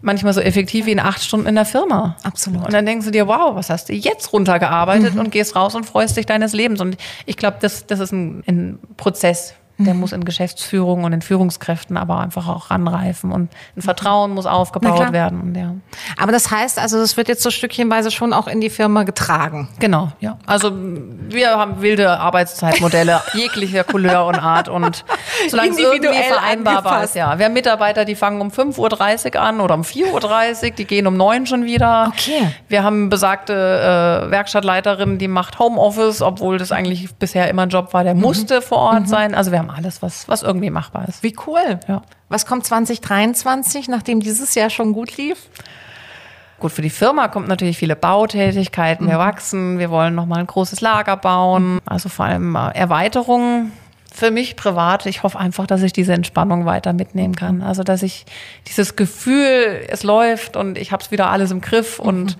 manchmal 0.02 0.32
so 0.32 0.40
effektiv 0.40 0.87
wie 0.87 0.92
in 0.92 1.00
acht 1.00 1.22
Stunden 1.22 1.46
in 1.46 1.54
der 1.54 1.64
Firma. 1.64 2.16
Absolut. 2.22 2.64
Und 2.64 2.72
dann 2.72 2.85
denkst 2.87 3.06
du 3.06 3.12
dir, 3.12 3.28
wow, 3.28 3.54
was 3.54 3.70
hast 3.70 3.88
du 3.88 3.92
jetzt 3.92 4.32
runtergearbeitet 4.32 5.14
mhm. 5.14 5.20
und 5.20 5.30
gehst 5.30 5.54
raus 5.56 5.74
und 5.74 5.85
freust 5.85 6.16
dich 6.16 6.26
deines 6.26 6.52
Lebens. 6.52 6.80
Und 6.80 6.96
ich 7.24 7.37
glaube, 7.37 7.59
das, 7.61 7.87
das 7.87 8.00
ist 8.00 8.12
ein, 8.12 8.42
ein 8.46 8.78
Prozess, 8.96 9.54
der 9.78 9.94
mhm. 9.94 10.00
muss 10.00 10.12
in 10.12 10.24
Geschäftsführung 10.24 11.04
und 11.04 11.12
in 11.12 11.22
Führungskräften 11.22 11.96
aber 11.96 12.20
einfach 12.20 12.48
auch 12.48 12.70
ranreifen 12.70 13.30
und 13.32 13.50
ein 13.76 13.82
Vertrauen 13.82 14.32
muss 14.32 14.46
aufgebaut 14.46 15.12
werden. 15.12 15.54
Ja. 15.54 15.74
Aber 16.16 16.32
das 16.32 16.50
heißt 16.50 16.78
also, 16.78 16.98
das 16.98 17.16
wird 17.16 17.28
jetzt 17.28 17.42
so 17.42 17.50
stückchenweise 17.50 18.10
schon 18.10 18.32
auch 18.32 18.48
in 18.48 18.60
die 18.60 18.70
Firma 18.70 19.02
getragen. 19.02 19.68
Genau, 19.78 20.12
ja. 20.20 20.38
Also 20.46 20.72
wir 20.74 21.50
haben 21.50 21.82
wilde 21.82 22.18
Arbeitszeitmodelle 22.18 23.20
jeglicher 23.34 23.84
Couleur 23.84 24.26
und 24.26 24.36
Art 24.36 24.68
und 24.68 25.04
solange 25.48 25.70
es 25.70 25.78
irgendwie 25.78 26.22
vereinbarbar 26.22 27.04
ist, 27.04 27.14
ja. 27.14 27.38
Wir 27.38 27.46
haben 27.46 27.52
Mitarbeiter, 27.52 28.04
die 28.06 28.14
fangen 28.14 28.40
um 28.40 28.48
5.30 28.48 29.34
Uhr 29.34 29.42
an 29.42 29.60
oder 29.60 29.74
um 29.74 29.82
4.30 29.82 30.64
Uhr, 30.64 30.70
die 30.70 30.84
gehen 30.86 31.06
um 31.06 31.16
9 31.16 31.46
schon 31.46 31.64
wieder. 31.64 32.12
Okay. 32.14 32.52
Wir 32.68 32.82
haben 32.82 33.10
besagte 33.10 33.52
äh, 33.52 34.30
Werkstattleiterin, 34.30 35.18
die 35.18 35.28
macht 35.28 35.58
Homeoffice, 35.58 36.22
obwohl 36.22 36.58
das 36.58 36.72
eigentlich 36.72 37.14
bisher 37.16 37.48
immer 37.50 37.62
ein 37.62 37.68
Job 37.68 37.92
war, 37.92 38.04
der 38.04 38.14
mhm. 38.14 38.22
musste 38.22 38.62
vor 38.62 38.78
Ort 38.78 39.02
mhm. 39.02 39.06
sein. 39.06 39.34
Also 39.34 39.52
wir 39.52 39.58
haben 39.58 39.65
haben 39.66 39.76
alles, 39.76 40.02
was, 40.02 40.29
was 40.29 40.42
irgendwie 40.42 40.70
machbar 40.70 41.09
ist. 41.09 41.22
Wie 41.22 41.35
cool. 41.46 41.81
Ja. 41.88 42.02
Was 42.29 42.46
kommt 42.46 42.64
2023, 42.66 43.88
nachdem 43.88 44.20
dieses 44.20 44.55
Jahr 44.55 44.70
schon 44.70 44.92
gut 44.92 45.16
lief? 45.16 45.48
Gut, 46.59 46.72
für 46.72 46.83
die 46.83 46.90
Firma 46.90 47.29
kommt 47.29 47.48
natürlich 47.48 47.76
viele 47.76 47.96
Bautätigkeiten. 47.96 49.07
Wir 49.07 49.16
mhm. 49.16 49.20
wachsen, 49.20 49.79
wir 49.79 49.90
wollen 49.90 50.14
nochmal 50.14 50.40
ein 50.40 50.46
großes 50.46 50.81
Lager 50.81 51.16
bauen. 51.16 51.81
Also 51.85 52.09
vor 52.09 52.24
allem 52.24 52.57
äh, 52.57 52.70
Erweiterungen 52.70 53.72
für 54.12 54.31
mich 54.31 54.57
privat. 54.57 55.05
Ich 55.05 55.22
hoffe 55.22 55.38
einfach, 55.38 55.66
dass 55.66 55.83
ich 55.83 55.92
diese 55.92 56.14
Entspannung 56.14 56.64
weiter 56.64 56.94
mitnehmen 56.94 57.37
kann. 57.37 57.61
Also 57.61 57.83
dass 57.83 58.02
ich 58.02 58.24
dieses 58.66 58.96
Gefühl, 58.96 59.85
es 59.88 60.02
läuft 60.02 60.57
und 60.57 60.79
ich 60.79 60.92
habe 60.92 61.02
es 61.02 61.11
wieder 61.11 61.31
alles 61.31 61.50
im 61.50 61.61
Griff 61.61 61.98
mhm. 61.98 62.07
und 62.07 62.38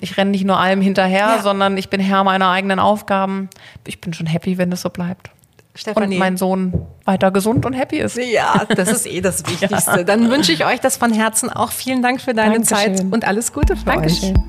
ich 0.00 0.16
renne 0.16 0.32
nicht 0.32 0.44
nur 0.44 0.58
allem 0.58 0.80
hinterher, 0.80 1.36
ja. 1.36 1.42
sondern 1.42 1.76
ich 1.76 1.88
bin 1.88 2.00
Herr 2.00 2.24
meiner 2.24 2.50
eigenen 2.50 2.80
Aufgaben. 2.80 3.48
Ich 3.86 4.00
bin 4.00 4.12
schon 4.12 4.26
happy, 4.26 4.58
wenn 4.58 4.72
es 4.72 4.82
so 4.82 4.90
bleibt. 4.90 5.30
Stefanie. 5.74 6.14
Und 6.16 6.18
mein 6.18 6.36
Sohn 6.36 6.86
weiter 7.04 7.30
gesund 7.30 7.64
und 7.64 7.72
happy 7.72 7.98
ist. 7.98 8.16
Ja, 8.18 8.64
das 8.66 8.90
ist 8.90 9.06
eh 9.06 9.20
das 9.20 9.46
Wichtigste. 9.48 9.90
ja. 9.90 10.02
Dann 10.04 10.30
wünsche 10.30 10.52
ich 10.52 10.64
euch 10.66 10.80
das 10.80 10.96
von 10.96 11.12
Herzen 11.12 11.48
auch. 11.50 11.72
Vielen 11.72 12.02
Dank 12.02 12.20
für 12.20 12.34
deine 12.34 12.60
Dankeschön. 12.60 12.96
Zeit 12.96 13.06
und 13.12 13.26
alles 13.26 13.52
Gute 13.52 13.76
für 13.76 13.84
Dankeschön. 13.84 14.36
euch. 14.36 14.42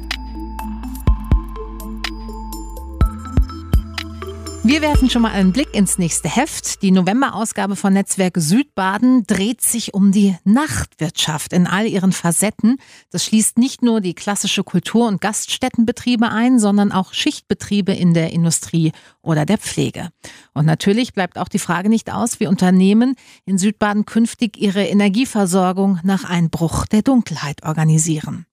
Wir 4.66 4.82
werfen 4.82 5.10
schon 5.10 5.22
mal 5.24 5.34
einen 5.34 5.52
Blick 5.52 5.74
ins 5.76 5.98
nächste 5.98 6.30
Heft. 6.34 6.82
Die 6.84 6.92
November-Ausgabe 6.92 7.76
von 7.76 7.92
Netzwerk 7.92 8.36
Südbaden 8.38 9.26
dreht 9.28 9.62
sich 9.62 9.94
um 9.94 10.14
die 10.14 10.38
Nachtwirtschaft 10.46 11.52
in 11.52 11.68
all 11.68 11.86
ihren 11.86 12.14
Facetten. 12.14 12.78
Das 13.12 13.26
schließt 13.26 13.58
nicht 13.58 13.82
nur 13.82 14.00
die 14.00 14.14
klassische 14.14 14.64
Kultur- 14.64 15.10
und 15.10 15.20
Gaststättenbetriebe 15.20 16.30
ein, 16.30 16.60
sondern 16.60 16.94
auch 16.94 17.14
Schichtbetriebe 17.14 17.92
in 17.92 18.14
der 18.14 18.32
Industrie 18.32 18.94
oder 19.24 19.46
der 19.46 19.58
Pflege. 19.58 20.10
Und 20.54 20.66
natürlich 20.66 21.14
bleibt 21.14 21.40
auch 21.40 21.48
die 21.48 21.60
Frage 21.60 21.90
nicht 21.90 22.14
aus, 22.14 22.40
wie 22.40 22.48
Unternehmen 22.48 23.16
in 23.46 23.58
Südbaden 23.58 24.06
künftig 24.06 24.58
ihre 24.58 24.84
Energieversorgung 24.84 26.00
nach 26.04 26.26
Einbruch 26.26 26.86
der 26.86 27.02
Dunkelheit 27.02 27.64
organisieren. 27.64 28.46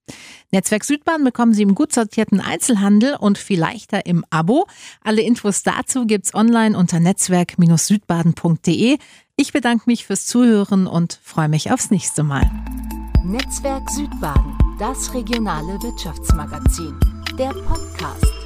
Netzwerk 0.52 0.84
Südbahn 0.84 1.22
bekommen 1.24 1.54
Sie 1.54 1.62
im 1.62 1.74
gut 1.74 1.92
sortierten 1.92 2.40
Einzelhandel 2.40 3.16
und 3.16 3.38
viel 3.38 3.60
leichter 3.60 4.06
im 4.06 4.24
Abo. 4.30 4.66
Alle 5.02 5.22
Infos 5.22 5.62
dazu 5.62 6.06
gibt's 6.06 6.34
online 6.34 6.76
unter 6.76 6.98
netzwerk-südbaden.de. 7.00 8.98
Ich 9.36 9.52
bedanke 9.52 9.84
mich 9.86 10.06
fürs 10.06 10.26
Zuhören 10.26 10.86
und 10.86 11.20
freue 11.22 11.48
mich 11.48 11.72
aufs 11.72 11.90
nächste 11.90 12.22
Mal. 12.22 12.50
Netzwerk 13.24 13.88
Südbaden, 13.90 14.56
das 14.78 15.14
regionale 15.14 15.80
Wirtschaftsmagazin, 15.82 16.98
der 17.38 17.50
Podcast. 17.50 18.39